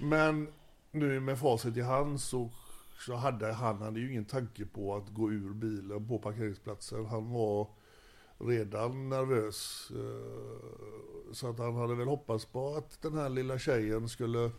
Men 0.00 0.48
nu 0.90 1.20
med 1.20 1.38
facit 1.38 1.76
i 1.76 1.80
hand 1.80 2.20
så, 2.20 2.50
så 3.06 3.14
hade 3.14 3.52
han 3.52 3.82
hade 3.82 4.00
ju 4.00 4.10
ingen 4.10 4.24
tanke 4.24 4.64
på 4.66 4.96
att 4.96 5.08
gå 5.08 5.30
ur 5.32 5.50
bilen 5.54 6.08
på 6.08 6.18
parkeringsplatsen. 6.18 7.06
Han 7.06 7.30
var 7.32 7.68
redan 8.38 9.08
nervös. 9.08 9.88
eh, 9.90 11.32
Så 11.32 11.50
att 11.50 11.58
han 11.58 11.74
hade 11.74 11.94
väl 11.94 12.08
hoppats 12.08 12.44
på 12.44 12.74
att 12.76 13.02
den 13.02 13.14
här 13.14 13.28
lilla 13.28 13.58
tjejen 13.58 14.08
skulle 14.08 14.50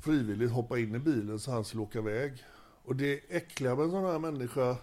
frivilligt 0.00 0.50
hoppa 0.50 0.78
in 0.78 0.94
i 0.94 0.98
bilen 0.98 1.38
så 1.38 1.50
han 1.50 1.64
skulle 1.64 1.82
åka 1.82 1.98
iväg. 1.98 2.44
Och 2.84 2.96
det 2.96 3.20
äckliga 3.28 3.74
med 3.74 3.84
en 3.84 3.90
sån 3.90 4.04
här 4.04 4.18
människa 4.18 4.76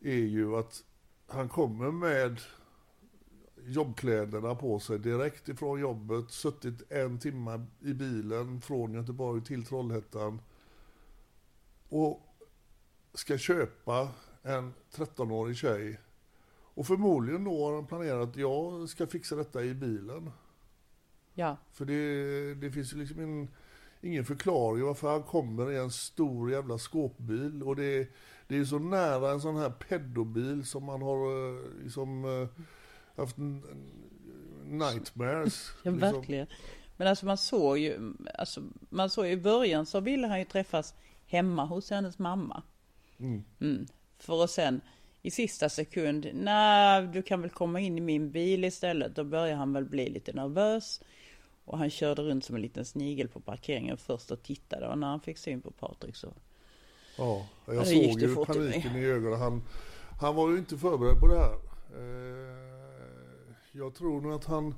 är 0.00 0.24
ju 0.26 0.56
att 0.56 0.84
han 1.26 1.48
kommer 1.48 1.90
med 1.90 2.40
jobbkläderna 3.66 4.54
på 4.54 4.80
sig 4.80 4.98
direkt 4.98 5.48
ifrån 5.48 5.80
jobbet, 5.80 6.30
suttit 6.30 6.92
en 6.92 7.18
timme 7.18 7.66
i 7.80 7.94
bilen 7.94 8.60
från 8.60 8.94
Göteborg 8.94 9.44
till 9.44 9.64
Trollhättan 9.64 10.40
och 11.88 12.26
ska 13.14 13.38
köpa 13.38 14.08
en 14.42 14.74
13-årig 14.94 15.56
tjej. 15.56 16.00
Och 16.74 16.86
förmodligen 16.86 17.44
då 17.44 17.66
har 17.66 17.74
han 17.74 17.86
planerat 17.86 18.28
att 18.28 18.36
jag 18.36 18.88
ska 18.88 19.06
fixa 19.06 19.36
detta 19.36 19.64
i 19.64 19.74
bilen. 19.74 20.30
Ja, 21.34 21.56
För 21.72 21.84
det, 21.84 22.54
det 22.54 22.70
finns 22.72 22.92
ju 22.92 22.96
liksom 22.96 23.20
en, 23.20 23.48
ingen 24.00 24.24
förklaring 24.24 24.84
varför 24.84 25.10
han 25.10 25.22
kommer 25.22 25.72
i 25.72 25.76
en 25.76 25.90
stor 25.90 26.50
jävla 26.50 26.78
skåpbil. 26.78 27.62
Och 27.62 27.76
det, 27.76 28.08
det 28.50 28.58
är 28.58 28.64
så 28.64 28.78
nära 28.78 29.30
en 29.30 29.40
sån 29.40 29.56
här 29.56 29.70
pedobil 29.70 30.66
som 30.66 30.84
man 30.84 31.02
har 31.02 31.16
eh, 31.16 31.82
liksom, 31.82 32.24
eh, 32.24 32.48
haft 33.16 33.36
nightmares. 34.64 35.72
ja 35.82 35.90
liksom. 35.90 36.12
verkligen. 36.12 36.46
Men 36.96 37.08
alltså 37.08 37.26
man 37.26 37.38
såg 37.38 37.78
ju, 37.78 38.12
alltså 38.34 38.62
man 38.88 39.10
såg 39.10 39.26
i 39.26 39.36
början 39.36 39.86
så 39.86 40.00
ville 40.00 40.26
han 40.26 40.38
ju 40.38 40.44
träffas 40.44 40.94
hemma 41.26 41.64
hos 41.64 41.90
hennes 41.90 42.18
mamma. 42.18 42.62
Mm. 43.18 43.44
Mm. 43.60 43.86
För 44.18 44.44
att 44.44 44.50
sen 44.50 44.80
i 45.22 45.30
sista 45.30 45.68
sekund, 45.68 46.30
nej 46.34 47.06
du 47.06 47.22
kan 47.22 47.40
väl 47.40 47.50
komma 47.50 47.80
in 47.80 47.98
i 47.98 48.00
min 48.00 48.30
bil 48.30 48.64
istället. 48.64 49.16
Då 49.16 49.24
börjar 49.24 49.56
han 49.56 49.72
väl 49.72 49.84
bli 49.84 50.08
lite 50.08 50.32
nervös. 50.32 51.00
Och 51.64 51.78
han 51.78 51.90
körde 51.90 52.22
runt 52.22 52.44
som 52.44 52.56
en 52.56 52.62
liten 52.62 52.84
snigel 52.84 53.28
på 53.28 53.40
parkeringen 53.40 53.96
först 53.96 54.30
och 54.30 54.42
tittade. 54.42 54.88
Och 54.88 54.98
när 54.98 55.06
han 55.06 55.20
fick 55.20 55.38
syn 55.38 55.60
på 55.60 55.70
Patrik 55.70 56.16
så, 56.16 56.34
Ja, 57.20 57.46
jag 57.66 57.86
gick 57.86 58.12
såg 58.12 58.22
ju 58.22 58.34
paniken 58.44 58.96
i 58.96 59.04
ögonen. 59.04 59.38
Han, 59.40 59.62
han 60.20 60.34
var 60.34 60.50
ju 60.50 60.58
inte 60.58 60.78
förberedd 60.78 61.20
på 61.20 61.26
det 61.26 61.38
här. 61.38 61.54
Eh, 61.96 63.54
jag 63.72 63.94
tror 63.94 64.20
nog 64.20 64.32
att 64.32 64.44
han, 64.44 64.74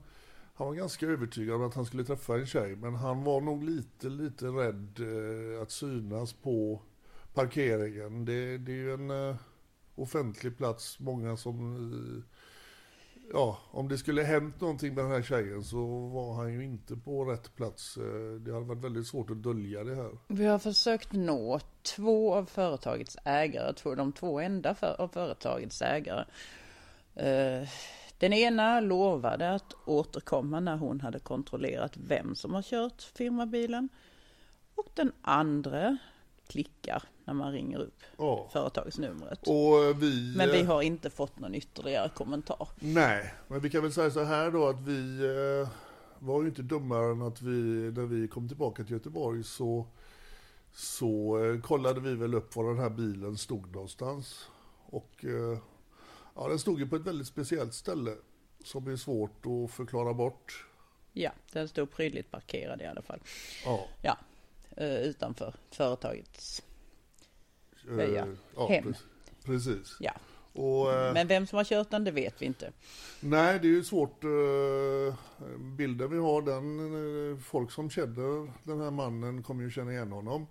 han 0.54 0.66
var 0.66 0.74
ganska 0.74 1.06
övertygad 1.06 1.56
om 1.56 1.62
att 1.62 1.74
han 1.74 1.84
skulle 1.84 2.04
träffa 2.04 2.34
en 2.34 2.46
tjej. 2.46 2.76
Men 2.76 2.94
han 2.94 3.24
var 3.24 3.40
nog 3.40 3.64
lite, 3.64 4.08
lite 4.08 4.46
rädd 4.46 4.98
eh, 5.00 5.62
att 5.62 5.70
synas 5.70 6.32
på 6.32 6.80
parkeringen. 7.34 8.24
Det, 8.24 8.58
det 8.58 8.72
är 8.72 8.76
ju 8.76 8.94
en 8.94 9.10
eh, 9.10 9.36
offentlig 9.94 10.56
plats. 10.56 11.00
Många 11.00 11.36
som... 11.36 12.24
Ja, 13.34 13.58
om 13.70 13.88
det 13.88 13.98
skulle 13.98 14.22
hänt 14.22 14.60
någonting 14.60 14.94
med 14.94 15.04
den 15.04 15.12
här 15.12 15.22
tjejen 15.22 15.64
så 15.64 15.86
var 16.08 16.34
han 16.34 16.52
ju 16.52 16.64
inte 16.64 16.96
på 16.96 17.24
rätt 17.24 17.54
plats. 17.54 17.96
Eh, 17.96 18.34
det 18.40 18.52
hade 18.52 18.66
varit 18.66 18.84
väldigt 18.84 19.06
svårt 19.06 19.30
att 19.30 19.42
dölja 19.42 19.84
det 19.84 19.94
här. 19.94 20.10
Vi 20.28 20.46
har 20.46 20.58
försökt 20.58 21.12
nå 21.12 21.60
två 21.82 22.34
av 22.34 22.44
företagets 22.44 23.16
ägare, 23.24 23.72
två, 23.72 23.94
de 23.94 24.12
två 24.12 24.40
enda 24.40 24.74
för, 24.74 25.00
av 25.00 25.08
företagets 25.08 25.82
ägare. 25.82 26.24
Eh, 27.14 27.68
den 28.18 28.32
ena 28.32 28.80
lovade 28.80 29.54
att 29.54 29.74
återkomma 29.86 30.60
när 30.60 30.76
hon 30.76 31.00
hade 31.00 31.18
kontrollerat 31.18 31.96
vem 31.96 32.34
som 32.34 32.54
har 32.54 32.62
kört 32.62 33.02
firmabilen. 33.02 33.88
Och 34.74 34.88
den 34.94 35.12
andra 35.22 35.98
klickar 36.52 37.02
när 37.24 37.34
man 37.34 37.52
ringer 37.52 37.78
upp 37.78 38.02
Ja. 38.18 38.48
företagsnumret. 38.52 39.38
Och 39.48 40.02
vi... 40.02 40.34
Men 40.36 40.50
vi 40.50 40.60
eh, 40.60 40.66
har 40.66 40.82
inte 40.82 41.10
fått 41.10 41.38
någon 41.38 41.54
ytterligare 41.54 42.08
kommentar. 42.14 42.68
Nej, 42.80 43.34
men 43.48 43.60
vi 43.60 43.70
kan 43.70 43.82
väl 43.82 43.92
säga 43.92 44.10
så 44.10 44.22
här 44.24 44.50
då 44.50 44.68
att 44.68 44.80
vi 44.80 45.24
eh, 45.24 45.68
var 46.18 46.42
ju 46.42 46.48
inte 46.48 46.62
dummare 46.62 47.12
än 47.12 47.22
att 47.22 47.42
vi, 47.42 47.90
när 47.92 48.06
vi 48.06 48.28
kom 48.28 48.48
tillbaka 48.48 48.82
till 48.84 48.92
Göteborg 48.92 49.44
så, 49.44 49.86
så 50.72 51.44
eh, 51.44 51.60
kollade 51.60 52.00
vi 52.00 52.14
väl 52.14 52.34
upp 52.34 52.56
var 52.56 52.68
den 52.68 52.78
här 52.78 52.90
bilen 52.90 53.36
stod 53.38 53.72
någonstans. 53.74 54.48
Och 54.86 55.24
ja, 56.34 56.48
den 56.48 56.58
stod 56.58 56.80
ju 56.80 56.88
på 56.88 56.96
ett 56.96 57.02
väldigt 57.06 57.26
speciellt 57.26 57.74
ställe 57.74 58.14
som 58.64 58.86
är 58.88 58.96
svårt 58.96 59.46
att 59.46 59.70
förklara 59.70 60.14
bort. 60.14 60.66
Ja, 61.12 61.30
den 61.52 61.68
stod 61.68 61.90
prydligt 61.90 62.30
parkerad 62.30 62.80
i 62.82 62.86
alla 62.86 63.02
fall. 63.02 63.20
Ja, 63.64 63.84
Ja, 64.02 64.18
utanför 64.76 65.54
företagets, 65.70 66.62
eh, 67.98 68.04
Ja, 68.04 68.26
ja 68.56 68.68
hem. 68.68 68.84
pre- 68.84 68.96
Precis. 69.44 69.96
ja. 70.00 70.12
Och, 70.54 70.92
eh, 70.92 71.12
Men 71.14 71.26
vem 71.28 71.46
som 71.46 71.56
har 71.56 71.64
kört 71.64 71.90
den, 71.90 72.04
det 72.04 72.10
vet 72.10 72.42
vi 72.42 72.46
inte. 72.46 72.72
Nej, 73.20 73.58
det 73.62 73.66
är 73.68 73.70
ju 73.72 73.84
svårt. 73.84 74.24
eh, 74.24 75.14
Bilden 75.58 76.10
vi 76.10 76.18
har, 76.18 76.42
den, 76.42 77.32
eh, 77.32 77.38
folk 77.38 77.70
som 77.70 77.90
känner 77.90 78.52
den 78.62 78.80
här 78.80 78.90
mannen 78.90 79.42
kommer 79.42 79.62
ju 79.64 79.70
känna 79.70 79.92
igen 79.92 80.12
honom. 80.12 80.46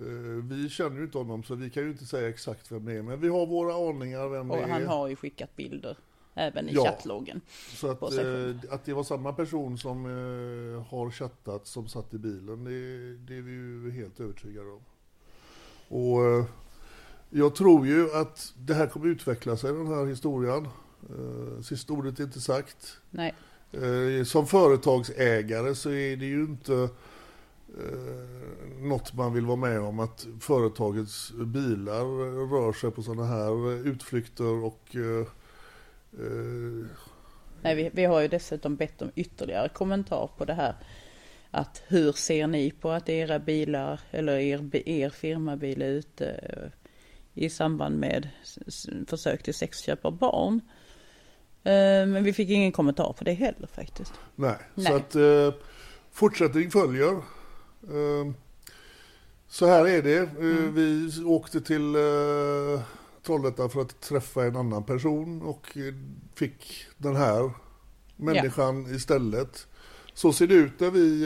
Eh, 0.00 0.06
Vi 0.44 0.68
känner 0.70 0.96
ju 0.98 1.04
inte 1.04 1.18
honom 1.18 1.42
så 1.44 1.54
vi 1.54 1.70
kan 1.70 1.82
ju 1.82 1.90
inte 1.90 2.04
säga 2.06 2.28
exakt 2.28 2.72
vem 2.72 2.84
det 2.84 2.92
är. 2.92 3.02
Men 3.02 3.20
vi 3.20 3.28
har 3.28 3.46
våra 3.46 3.90
aningar 3.90 4.28
vem 4.28 4.50
Och 4.50 4.56
det 4.56 4.66
han 4.66 4.82
är. 4.82 4.86
har 4.86 5.08
ju 5.08 5.16
skickat 5.16 5.56
bilder 5.56 5.96
även 6.34 6.68
i 6.68 6.72
Ja. 6.72 6.84
chattloggen. 6.84 7.40
Så 7.74 7.90
att, 7.90 8.02
eh, 8.02 8.54
att 8.70 8.84
det 8.84 8.92
var 8.92 9.02
samma 9.02 9.32
person 9.32 9.78
som 9.78 10.06
eh, 10.06 10.82
har 10.90 11.10
chattat 11.10 11.66
som 11.66 11.88
satt 11.88 12.14
i 12.14 12.18
bilen, 12.18 12.64
det, 12.64 13.16
det 13.16 13.38
är 13.38 13.42
vi 13.42 13.50
ju 13.52 13.90
helt 13.90 14.20
övertygade 14.20 14.68
om. 14.70 14.80
Och 15.88 16.24
eh, 16.24 16.44
jag 17.30 17.54
tror 17.54 17.86
ju 17.86 18.12
att 18.14 18.52
det 18.58 18.74
här 18.74 18.86
kommer 18.86 19.06
utveckla 19.06 19.56
sig 19.56 19.72
den 19.72 19.86
här 19.86 20.06
historien. 20.06 20.68
Sista 21.62 21.92
ordet 21.92 22.18
är 22.20 22.24
inte 22.24 22.40
sagt. 22.40 22.98
Nej, 23.10 23.34
Som 24.24 24.46
företagsägare 24.46 25.74
så 25.74 25.90
är 25.90 26.16
det 26.16 26.26
ju 26.26 26.42
inte 26.42 26.74
eh, 27.78 28.80
något 28.80 29.14
man 29.14 29.32
vill 29.34 29.46
vara 29.46 29.56
med 29.56 29.80
om 29.80 30.00
att 30.00 30.26
företagets 30.40 31.32
bilar 31.32 32.04
rör 32.50 32.72
sig 32.72 32.90
på 32.90 33.02
sådana 33.02 33.24
här 33.24 33.72
utflykter 33.86 34.64
och 34.64 34.96
eh, 34.96 35.26
eh, 36.18 36.86
Nej 37.62 37.74
vi, 37.74 37.90
vi 37.92 38.04
har 38.04 38.20
ju 38.20 38.28
dessutom 38.28 38.76
bett 38.76 39.02
om 39.02 39.10
ytterligare 39.14 39.68
kommentar 39.68 40.30
på 40.38 40.44
det 40.44 40.54
här. 40.54 40.74
Att 41.50 41.82
hur 41.86 42.12
ser 42.12 42.46
ni 42.46 42.70
på 42.70 42.90
att 42.90 43.08
era 43.08 43.38
bilar 43.38 44.00
eller 44.10 44.36
er, 44.38 44.88
er 44.88 45.10
firmabil 45.10 45.82
är 45.82 45.90
ute 45.90 46.26
eh, 46.26 46.68
i 47.34 47.50
samband 47.50 47.98
med 47.98 48.28
försök 49.06 49.42
till 49.42 49.54
sexköp 49.54 50.04
av 50.04 50.18
barn? 50.18 50.60
Eh, 51.64 52.06
Men 52.06 52.24
vi 52.24 52.32
fick 52.32 52.50
ingen 52.50 52.72
kommentar 52.72 53.12
på 53.12 53.24
det 53.24 53.32
heller 53.32 53.66
faktiskt. 53.66 54.12
Nej, 54.36 54.56
Nej. 54.74 54.86
så 54.86 54.96
att 54.96 55.14
eh, 55.14 55.60
fortsättning 56.10 56.70
följer. 56.70 57.12
Eh, 57.82 58.32
så 59.48 59.66
här 59.66 59.88
är 59.88 60.02
det. 60.02 60.18
Mm. 60.18 60.74
Vi 60.74 61.10
åkte 61.24 61.60
till 61.60 61.94
eh, 61.94 62.80
Trollhättan 63.26 63.70
för 63.70 63.80
att 63.80 64.00
träffa 64.00 64.44
en 64.44 64.56
annan 64.56 64.84
person 64.84 65.42
och 65.42 65.76
eh, 65.76 65.94
fick 66.34 66.86
den 66.96 67.16
här 67.16 67.50
människan 68.16 68.94
istället. 68.94 69.66
Så 70.14 70.32
ser 70.32 70.46
det 70.46 70.54
ut 70.54 70.80
när 70.80 70.90
vi 70.90 71.22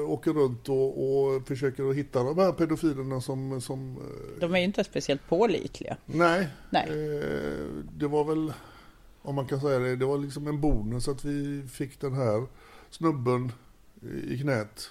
eh, 0.00 0.10
åker 0.10 0.32
runt 0.32 0.68
och, 0.68 0.88
och 0.88 1.46
försöker 1.48 1.90
att 1.90 1.96
hitta 1.96 2.22
de 2.22 2.38
här 2.38 2.52
pedofilerna 2.52 3.20
som... 3.20 3.60
som 3.60 3.96
eh, 3.96 4.40
De 4.40 4.54
är 4.54 4.58
ju 4.58 4.64
inte 4.64 4.84
speciellt 4.84 5.28
pålitliga. 5.28 5.96
nej, 6.06 6.48
Nej. 6.70 6.88
Eh, 6.88 7.66
det 7.92 8.06
var 8.06 8.24
väl, 8.24 8.52
om 9.22 9.34
man 9.34 9.46
kan 9.46 9.60
säga 9.60 9.78
det, 9.78 9.96
det 9.96 10.04
var 10.04 10.18
liksom 10.18 10.46
en 10.46 10.60
bonus 10.60 11.08
att 11.08 11.24
vi 11.24 11.66
fick 11.68 12.00
den 12.00 12.12
här 12.12 12.46
snubben 12.90 13.52
i 14.28 14.38
knät. 14.38 14.90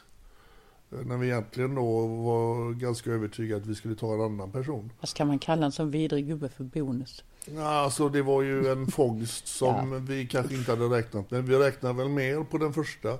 När 0.90 1.18
vi 1.18 1.28
egentligen 1.28 1.76
då 1.76 2.08
var 2.08 2.72
ganska 2.74 3.12
övertygade 3.12 3.62
att 3.62 3.68
vi 3.68 3.76
skulle 3.76 3.96
ta 3.96 4.14
en 4.14 4.22
annan 4.22 4.52
person. 4.52 4.92
Vad 5.00 5.10
ska 5.10 5.26
man 5.26 5.40
kalla 5.40 5.66
en 5.66 5.72
sån 5.72 5.92
vidrig 5.92 6.28
gubbe 6.28 6.50
för 6.50 6.64
bonus? 6.64 7.24
Ja, 7.46 7.68
Alltså 7.68 8.10
det 8.10 8.22
var 8.22 8.42
ju 8.42 8.68
en 8.68 8.88
fångst 8.92 9.48
som 9.48 10.06
vi 10.06 10.28
kanske 10.28 10.56
inte 10.56 10.72
hade 10.72 10.86
räknat 10.86 11.32
med. 11.32 11.44
Vi 11.44 11.56
räknar 11.60 11.94
väl 11.94 12.10
mer 12.10 12.44
på 12.44 12.58
den 12.58 12.74
första. 12.74 13.18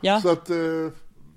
Ja, 0.00 0.20
Så 0.20 0.30
att 0.32 0.50
eh, 0.50 0.56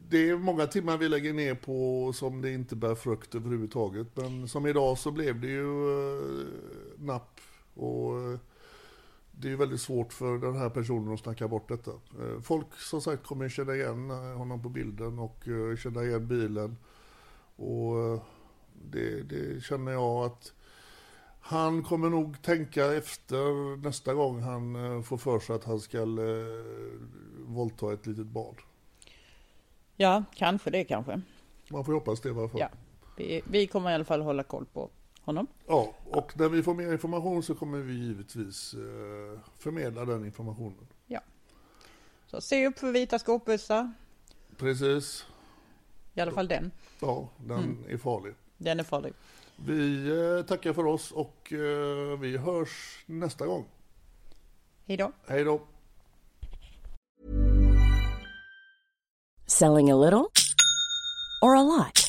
det 0.10 0.29
är 0.29 0.38
många 0.38 0.67
timmar 0.67 0.97
vi 0.97 1.10
lägger 1.10 1.34
ner 1.34 1.55
på 1.55 2.12
som 2.13 2.41
det 2.41 2.51
inte 2.51 2.75
bär 2.75 2.95
frukt 2.95 3.36
överhuvudtaget. 3.36 4.08
Men 4.13 4.47
som 4.47 4.67
idag 4.67 4.97
så 4.97 5.12
blev 5.12 5.41
det 5.41 5.47
ju 5.47 5.89
eh, 6.17 6.39
napp. 6.97 7.39
Och 7.75 8.19
eh, 8.19 8.39
det 9.41 9.52
är 9.52 9.56
väldigt 9.56 9.82
svårt 9.82 10.13
för 10.13 10.38
den 10.38 10.56
här 10.56 10.69
personen 10.69 11.13
att 11.13 11.19
snacka 11.19 11.47
bort 11.47 11.69
detta. 11.69 11.91
Eh, 11.91 12.41
folk 12.41 12.80
som 12.80 13.02
sagt 13.02 13.23
kommer 13.23 13.49
känna 13.49 13.75
igen 13.75 14.12
eh, 14.12 14.38
honom 14.38 14.62
på 14.62 14.69
bilden 14.69 15.19
och 15.19 15.47
eh, 15.47 15.78
känna 15.78 16.04
igen 16.04 16.28
bilen. 16.28 16.78
Och 17.56 18.25
det, 18.73 19.23
det 19.23 19.63
känner 19.63 19.91
jag 19.91 20.25
att 20.25 20.54
han 21.39 21.84
kommer 21.84 22.10
nog 22.10 22.41
tänka 22.41 22.93
efter 22.93 23.78
nästa 23.78 24.13
gång 24.13 24.41
han 24.41 25.04
får 25.04 25.17
för 25.17 25.39
sig 25.39 25.56
att 25.56 25.63
han 25.63 25.80
ska 25.80 26.06
våldta 27.45 27.93
ett 27.93 28.08
litet 28.08 28.25
barn. 28.25 28.56
ja 29.95 30.23
kanske 30.36 30.69
det 30.69 30.84
kanske. 30.84 31.21
Man 31.69 31.86
får 31.86 31.93
hoppas 31.93 32.21
det 32.21 32.30
i 32.30 32.32
alla 32.32 32.49
fall. 32.49 32.62
Ja. 32.62 32.69
Vi, 33.17 33.41
vi 33.45 33.67
kommer 33.67 33.91
i 33.91 33.93
alla 33.93 34.06
fall 34.06 34.21
hålla 34.21 34.43
koll 34.43 34.65
på 34.65 34.89
honom. 35.30 35.48
Ja, 35.68 35.94
och 36.06 36.39
när 36.39 36.50
vi 36.50 36.63
får 36.63 36.74
mer 36.74 36.92
information 36.92 37.44
så 37.44 37.56
kommer 37.56 37.78
vi 37.80 37.94
givetvis 37.94 38.74
eh, 38.74 39.39
förmedla 39.58 40.06
den 40.06 40.26
informationen. 40.26 40.88
Så 42.32 42.42
se 42.42 42.68
upp 42.68 42.80
för 42.80 42.92
vita 42.92 43.20
skåpbussar. 43.20 43.94
Precis. 44.58 45.26
I 46.13 46.22
alla 46.22 46.32
fall 46.32 46.48
den. 46.48 46.72
Ja, 47.00 47.30
den 47.38 47.86
är 47.89 47.98
farlig. 47.98 48.34
Den 48.58 48.80
är 48.80 48.84
farlig. 48.84 49.13
Vi 49.56 50.10
eh, 50.10 50.46
tackar 50.46 50.74
för 50.74 50.86
oss 50.86 51.12
och 51.12 51.54
eh, 51.54 52.20
vi 52.20 52.38
hörs 52.38 53.04
nästa 53.06 53.46
gång. 53.46 53.65
Hej 54.86 54.98
då. 54.98 55.12
Hej 55.28 55.44
då! 55.44 55.62
Selling 59.48 59.92
a 59.92 59.96
little 59.96 60.28
or 61.42 61.56
a 61.56 61.63
lot? 61.63 62.09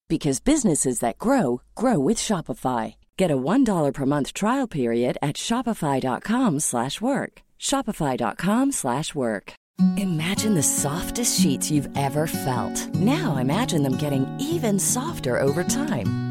because 0.11 0.41
businesses 0.41 0.99
that 0.99 1.17
grow 1.17 1.61
grow 1.73 1.97
with 1.97 2.17
Shopify. 2.17 2.95
Get 3.15 3.31
a 3.31 3.37
$1 3.37 3.93
per 3.93 4.05
month 4.05 4.33
trial 4.33 4.67
period 4.67 5.17
at 5.21 5.37
Shopify.com 5.37 6.59
slash 6.59 6.99
work. 6.99 7.41
Shopify.com 7.57 8.73
slash 8.73 9.15
work. 9.15 9.53
Imagine 9.95 10.53
the 10.55 10.69
softest 10.83 11.39
sheets 11.39 11.71
you've 11.71 11.87
ever 11.97 12.27
felt. 12.27 12.93
Now 12.95 13.37
imagine 13.37 13.83
them 13.83 13.95
getting 13.95 14.27
even 14.37 14.79
softer 14.79 15.39
over 15.39 15.63
time. 15.63 16.30